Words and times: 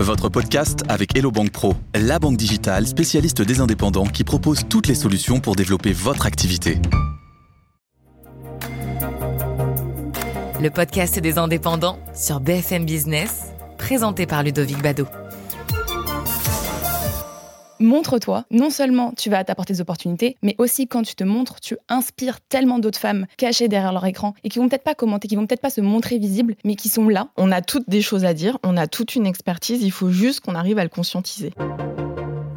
Votre 0.00 0.30
podcast 0.30 0.82
avec 0.88 1.14
Hello 1.14 1.30
Bank 1.30 1.50
Pro, 1.50 1.74
la 1.94 2.18
banque 2.18 2.38
digitale 2.38 2.86
spécialiste 2.86 3.42
des 3.42 3.60
indépendants 3.60 4.06
qui 4.06 4.24
propose 4.24 4.62
toutes 4.66 4.86
les 4.86 4.94
solutions 4.94 5.40
pour 5.40 5.56
développer 5.56 5.92
votre 5.92 6.24
activité. 6.24 6.78
Le 10.58 10.68
podcast 10.70 11.18
des 11.18 11.36
indépendants 11.36 11.98
sur 12.14 12.40
BFM 12.40 12.86
Business, 12.86 13.52
présenté 13.76 14.24
par 14.24 14.42
Ludovic 14.42 14.80
Bado. 14.80 15.06
Montre-toi. 17.80 18.44
Non 18.50 18.70
seulement 18.70 19.12
tu 19.16 19.30
vas 19.30 19.42
t'apporter 19.44 19.72
des 19.74 19.80
opportunités, 19.80 20.36
mais 20.42 20.54
aussi 20.58 20.86
quand 20.86 21.02
tu 21.02 21.14
te 21.14 21.24
montres, 21.24 21.60
tu 21.60 21.76
inspires 21.88 22.40
tellement 22.40 22.78
d'autres 22.78 22.98
femmes 22.98 23.26
cachées 23.36 23.68
derrière 23.68 23.92
leur 23.92 24.06
écran 24.06 24.34
et 24.44 24.48
qui 24.48 24.58
vont 24.58 24.68
peut-être 24.68 24.84
pas 24.84 24.94
commenter, 24.94 25.28
qui 25.28 25.36
vont 25.36 25.46
peut-être 25.46 25.60
pas 25.60 25.70
se 25.70 25.80
montrer 25.80 26.18
visibles, 26.18 26.54
mais 26.64 26.76
qui 26.76 26.88
sont 26.88 27.08
là. 27.08 27.28
On 27.36 27.50
a 27.50 27.62
toutes 27.62 27.88
des 27.88 28.02
choses 28.02 28.24
à 28.24 28.34
dire, 28.34 28.58
on 28.62 28.76
a 28.76 28.86
toute 28.86 29.14
une 29.14 29.26
expertise, 29.26 29.82
il 29.82 29.92
faut 29.92 30.10
juste 30.10 30.40
qu'on 30.40 30.54
arrive 30.54 30.78
à 30.78 30.84
le 30.84 30.90
conscientiser. 30.90 31.52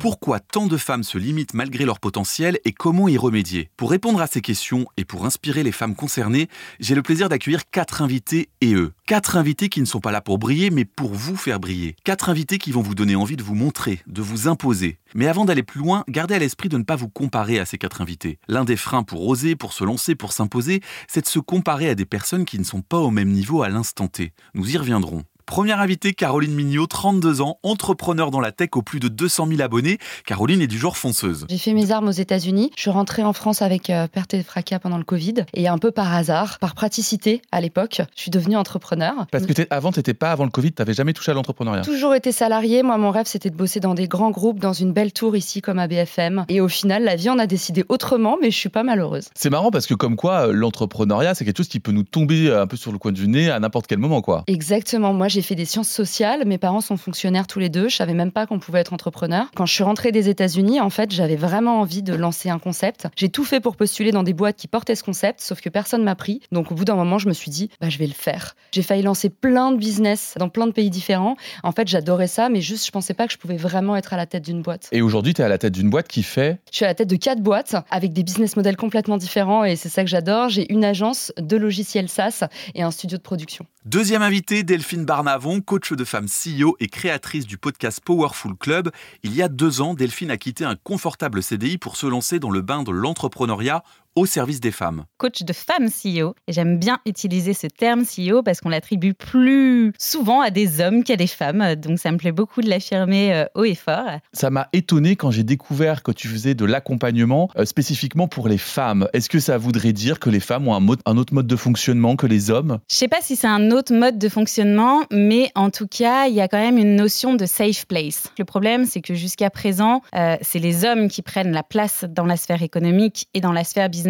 Pourquoi 0.04 0.42
tant 0.42 0.68
de 0.68 0.76
femmes 0.76 1.04
se 1.04 1.18
limitent 1.18 1.54
malgré 1.54 1.86
leur 1.86 2.02
potentiel 2.02 2.60
et 2.66 2.74
comment 2.74 3.08
y 3.08 3.18
remédier? 3.18 3.70
Pour 3.78 3.90
répondre 3.90 4.20
à 4.20 4.28
ces 4.28 4.42
questions 4.42 4.86
et 4.98 5.06
pour 5.06 5.26
inspirer 5.26 5.64
les 5.64 5.72
femmes 5.72 5.96
concernées, 5.96 6.50
j'ai 6.82 6.94
le 6.94 7.02
plaisir 7.02 7.30
d'accueillir 7.30 7.70
quatre 7.70 8.02
invités 8.02 8.50
et 8.60 8.74
eux. 8.74 8.92
Quatre 9.06 9.38
invités 9.38 9.70
qui 9.70 9.80
ne 9.80 9.86
sont 9.86 10.02
pas 10.02 10.12
là 10.12 10.20
pour 10.20 10.40
briller, 10.40 10.72
mais 10.72 10.84
pour 10.84 11.14
vous 11.14 11.38
faire 11.38 11.62
briller. 11.62 11.96
Quatre 12.04 12.28
invités 12.28 12.58
qui 12.58 12.74
vont 12.74 12.82
vous 12.82 12.96
donner 12.96 13.16
envie 13.16 13.38
de 13.38 13.44
vous 13.44 13.56
montrer, 13.56 14.02
de 14.06 14.22
vous 14.22 14.50
imposer. 14.50 14.98
Mais 15.16 15.30
avant 15.30 15.46
d'aller 15.46 15.64
plus 15.64 15.80
loin, 15.80 16.04
gardez 16.10 16.36
à 16.36 16.40
l'esprit 16.40 16.68
de 16.68 16.78
ne 16.78 16.84
pas 16.84 16.98
vous 16.98 17.08
comparer 17.08 17.60
à 17.60 17.66
ces 17.66 17.78
quatre 17.78 18.02
invités. 18.02 18.40
L'un 18.50 18.66
des 18.66 18.76
freins 18.76 19.04
pour 19.04 19.26
oser, 19.26 19.56
pour 19.56 19.72
se 19.72 19.86
lancer, 19.86 20.16
pour 20.16 20.34
s'imposer, 20.34 20.82
c'est 21.08 21.22
de 21.22 21.28
se 21.28 21.40
comparer 21.40 21.88
à 21.88 21.96
des 21.96 22.04
personnes 22.04 22.44
qui 22.44 22.60
ne 22.60 22.66
sont 22.66 22.82
pas 22.82 23.00
au 23.00 23.10
même 23.10 23.32
niveau 23.32 23.64
à 23.64 23.70
l'instant 23.70 24.10
T. 24.10 24.34
Nous 24.54 24.70
y 24.70 24.78
reviendrons. 24.78 25.24
Première 25.46 25.82
invitée, 25.82 26.14
Caroline 26.14 26.54
Mignot, 26.54 26.88
32 26.88 27.42
ans, 27.42 27.60
entrepreneur 27.64 28.32
dans 28.32 28.40
la 28.40 28.52
tech 28.52 28.70
aux 28.76 28.82
plus 28.82 29.00
de 29.00 29.08
200 29.08 29.48
000 29.48 29.62
abonnés. 29.62 29.98
Caroline 30.26 30.62
est 30.62 30.68
du 30.68 30.78
genre 30.78 30.98
fonceuse. 30.98 31.46
J'ai 31.50 31.58
fait 31.58 31.74
mes 31.74 31.92
armes 31.92 32.08
aux 32.08 32.12
États-Unis. 32.12 32.72
Je 32.76 32.82
suis 32.82 32.90
rentrée 32.90 33.24
en 33.24 33.34
France 33.34 33.62
avec 33.62 33.90
euh, 33.90 34.08
perte 34.08 34.34
et 34.34 34.42
fracas 34.42 34.80
pendant 34.80 34.98
le 34.98 35.04
Covid. 35.04 35.46
Et 35.54 35.68
un 35.68 35.78
peu 35.78 35.92
par 35.92 36.14
hasard, 36.14 36.60
par 36.60 36.76
praticité 36.76 37.42
à 37.52 37.62
l'époque, 37.62 38.02
je 38.16 38.22
suis 38.22 38.32
devenue 38.32 38.56
entrepreneur. 38.56 39.28
Parce 39.32 39.46
que 39.46 39.54
avant, 39.70 39.92
tu 39.92 40.00
n'étais 40.00 40.14
pas 40.14 40.32
avant 40.32 40.46
le 40.46 40.50
Covid, 40.50 40.72
tu 40.72 40.82
n'avais 40.82 40.94
jamais 40.94 41.14
touché 41.14 41.32
à 41.32 41.34
l'entrepreneuriat. 41.34 41.82
Toujours 41.82 42.16
été 42.16 42.32
salarié. 42.32 42.82
Moi, 42.82 42.98
mon 42.98 43.12
rêve, 43.12 43.28
c'était 43.28 43.50
de 43.50 43.56
bosser 43.56 43.80
dans 43.80 43.94
des 43.94 44.08
grands 44.08 44.32
groupes, 44.32 44.60
dans 44.60 44.74
une 44.74 44.94
belle 44.94 45.12
tour 45.12 45.36
ici 45.36 45.62
comme 45.62 45.80
à 45.80 45.88
BFM. 45.88 46.46
Et 46.48 46.62
au 46.62 46.70
final, 46.70 47.04
la 47.04 47.16
vie 47.16 47.30
en 47.30 47.38
a 47.38 47.48
décidé 47.48 47.84
autrement, 47.90 48.38
mais 48.42 48.50
je 48.50 48.58
suis 48.58 48.70
pas 48.70 48.84
malheureuse. 48.84 49.28
C'est 49.36 49.50
marrant 49.50 49.72
parce 49.72 49.88
que 49.88 49.94
comme 49.94 50.16
quoi, 50.16 50.48
euh, 50.48 50.54
l'entrepreneuriat, 50.54 51.36
c'est 51.36 51.44
quelque 51.44 51.58
chose 51.58 51.68
qui 51.68 51.80
peut 51.80 51.92
nous 51.92 52.04
tomber 52.04 52.54
un 52.54 52.68
peu 52.68 52.78
sur 52.78 52.92
le 52.92 52.98
coin 52.98 53.12
du 53.12 53.28
nez 53.28 53.50
à 53.50 53.60
n'importe 53.60 53.88
quel 53.88 54.00
moment, 54.00 54.22
quoi. 54.22 54.44
Exactement. 54.48 55.14
Moi, 55.14 55.28
j'ai 55.34 55.42
fait 55.42 55.56
des 55.56 55.66
sciences 55.66 55.90
sociales 55.90 56.44
mes 56.46 56.58
parents 56.58 56.82
sont 56.82 56.98
fonctionnaires 56.98 57.48
tous 57.48 57.60
les 57.60 57.70
deux. 57.70 57.90
Je 57.90 57.96
savais 57.96 58.14
même 58.14 58.32
pas 58.32 58.46
qu'on 58.46 58.60
pouvait 58.60 58.80
être 58.80 58.94
entrepreneur. 58.94 59.50
Quand 59.56 59.66
je 59.66 59.74
suis 59.74 59.84
rentrée 59.84 60.12
des 60.12 60.30
États-Unis, 60.30 60.80
en 60.80 60.90
fait, 60.90 61.12
j'avais 61.12 61.36
vraiment 61.36 61.80
envie 61.80 62.04
de 62.04 62.14
lancer 62.14 62.50
un 62.50 62.60
concept. 62.60 63.08
J'ai 63.16 63.30
tout 63.30 63.44
fait 63.44 63.60
pour 63.60 63.76
postuler 63.76 64.12
dans 64.12 64.24
des 64.24 64.34
boîtes 64.34 64.58
qui 64.58 64.68
portaient 64.68 64.96
ce 64.96 65.04
concept, 65.04 65.42
sauf 65.42 65.62
que 65.62 65.70
personne 65.70 66.04
m'a 66.04 66.16
pris. 66.16 66.42
Donc, 66.52 66.72
au 66.72 66.76
bout 66.76 66.86
d'un 66.86 66.96
moment, 66.96 67.18
je 67.18 67.28
me 67.28 67.34
suis 67.34 67.50
dit, 67.50 67.70
bah, 67.82 67.90
je 67.90 67.98
vais 67.98 68.08
le 68.08 68.14
faire. 68.14 68.56
J'ai 68.72 68.84
failli 68.84 69.02
lancer 69.02 69.30
plein 69.30 69.72
de 69.72 69.78
business 69.78 70.36
dans 70.38 70.50
plein 70.50 70.68
de 70.68 70.72
pays 70.72 70.90
différents. 70.90 71.36
En 71.64 71.72
fait, 71.72 71.88
j'adorais 71.88 72.28
ça, 72.28 72.50
mais 72.50 72.62
juste, 72.62 72.86
je 72.86 72.92
pensais 72.92 73.14
pas 73.14 73.28
que 73.28 73.34
je 73.34 73.38
pouvais 73.38 73.58
vraiment 73.58 73.96
être 73.96 74.14
à 74.14 74.18
la 74.18 74.26
tête 74.26 74.44
d'une 74.44 74.62
boîte. 74.62 74.90
Et 74.92 75.02
aujourd'hui, 75.02 75.34
tu 75.34 75.42
es 75.42 75.46
à 75.46 75.50
la 75.50 75.58
tête 75.58 75.74
d'une 75.74 75.90
boîte 75.90 76.08
qui 76.08 76.24
fait 76.24 76.60
Je 76.72 76.78
suis 76.78 76.86
à 76.86 76.90
la 76.90 76.96
tête 76.96 77.10
de 77.10 77.16
quatre 77.16 77.42
boîtes 77.42 77.76
avec 77.90 78.14
des 78.14 78.24
business 78.24 78.56
models 78.56 78.78
complètement 78.78 79.18
différents 79.18 79.64
et 79.64 79.76
c'est 79.76 79.90
ça 79.90 80.04
que 80.04 80.10
j'adore. 80.10 80.50
J'ai 80.50 80.72
une 80.72 80.86
agence, 80.86 81.32
deux 81.40 81.58
logiciels 81.58 82.10
SaaS 82.10 82.44
et 82.76 82.84
un 82.84 82.92
studio 82.92 83.18
de 83.18 83.24
production. 83.24 83.66
Deuxième 83.86 84.22
invité, 84.22 84.64
Delphine 84.64 85.06
Barnavon, 85.24 85.62
coach 85.62 85.94
de 85.94 86.04
femmes 86.04 86.28
CEO 86.28 86.76
et 86.82 86.88
créatrice 86.88 87.48
du 87.48 87.58
podcast 87.58 88.02
Powerful 88.04 88.58
Club. 88.58 88.92
Il 89.24 89.34
y 89.34 89.42
a 89.42 89.48
deux 89.48 89.80
ans, 89.80 89.94
Delphine 89.94 90.30
a 90.32 90.36
quitté 90.36 90.66
un 90.66 90.76
confortable 90.76 91.42
CDI 91.42 91.78
pour 91.78 91.96
se 91.96 92.06
lancer 92.08 92.40
dans 92.40 92.50
le 92.50 92.60
bain 92.60 92.84
de 92.84 92.92
l'entrepreneuriat 92.92 93.86
au 94.16 94.26
service 94.26 94.60
des 94.60 94.72
femmes. 94.72 95.06
Coach 95.18 95.44
de 95.44 95.54
femmes 95.54 95.90
CEO, 95.90 96.36
et 96.48 96.54
j'aime 96.54 96.78
bien 96.78 97.00
utiliser 97.06 97.54
ce 97.54 97.68
terme 97.68 98.04
CEO 98.04 98.44
parce 98.44 98.62
qu'on 98.62 98.70
l'attribue 98.70 99.14
plus 99.14 99.94
souvent 99.98 100.42
à 100.42 100.50
des 100.50 100.82
hommes 100.82 101.04
qu'à 101.04 101.16
des 101.16 101.28
femmes, 101.28 101.76
donc 101.76 102.00
ça 102.00 102.12
me 102.12 102.18
plaît 102.18 102.32
beaucoup 102.32 102.62
de 102.62 102.70
l'affirmer 102.70 103.34
euh, 103.34 103.46
haut 103.56 103.64
et 103.64 103.76
fort. 103.76 104.20
Ça 104.34 104.50
m'a 104.50 104.70
étonné 104.74 105.16
quand 105.16 105.32
j'ai 105.32 105.44
découvert 105.44 106.04
que 106.04 106.12
tu 106.12 106.28
faisais 106.28 106.54
de 106.54 106.66
l'accompagnement 106.66 107.50
euh, 107.58 107.66
spécifiquement 107.66 108.28
pour 108.28 108.48
les 108.48 108.58
femmes. 108.58 109.08
Est-ce 109.14 109.30
que 109.30 109.40
ça 109.40 109.58
voudrait 109.58 109.94
dire 109.94 110.20
que 110.20 110.30
les 110.30 110.40
femmes 110.40 110.68
ont 110.68 110.76
un, 110.76 110.96
un 111.06 111.18
autre 111.18 111.34
mode 111.34 111.48
de 111.48 111.56
fonctionnement 111.56 112.16
que 112.16 112.28
les 112.28 112.52
hommes? 112.52 112.80
Je 112.90 112.96
sais 112.96 113.08
pas 113.08 113.22
si 113.22 113.36
c'est 113.36 113.48
un 113.48 113.72
autre 113.72 113.94
mode 113.94 114.20
de 114.20 114.30
fonctionnement, 114.30 115.04
mais 115.12 115.52
en 115.56 115.70
tout 115.70 115.88
cas, 115.88 116.28
il 116.28 116.36
y 116.36 116.42
a 116.42 116.48
quand 116.48 116.60
même 116.60 116.78
une 116.78 116.96
notion 116.96 117.34
de 117.34 117.46
safe 117.46 117.86
place. 117.88 118.32
Le 118.38 118.46
problème, 118.46 118.86
c'est 118.86 119.02
que 119.02 119.16
jusqu'à 119.16 119.50
présent, 119.50 120.02
euh, 120.16 120.36
c'est 120.42 120.60
les 120.60 120.86
hommes 120.86 121.08
qui 121.08 121.22
prennent 121.22 121.52
la 121.52 121.64
place 121.64 122.06
dans 122.08 122.26
la 122.26 122.38
sphère 122.38 122.62
économique 122.62 123.28
et 123.34 123.42
dans 123.42 123.52
la 123.52 123.64
sphère 123.64 123.90
business 123.90 124.03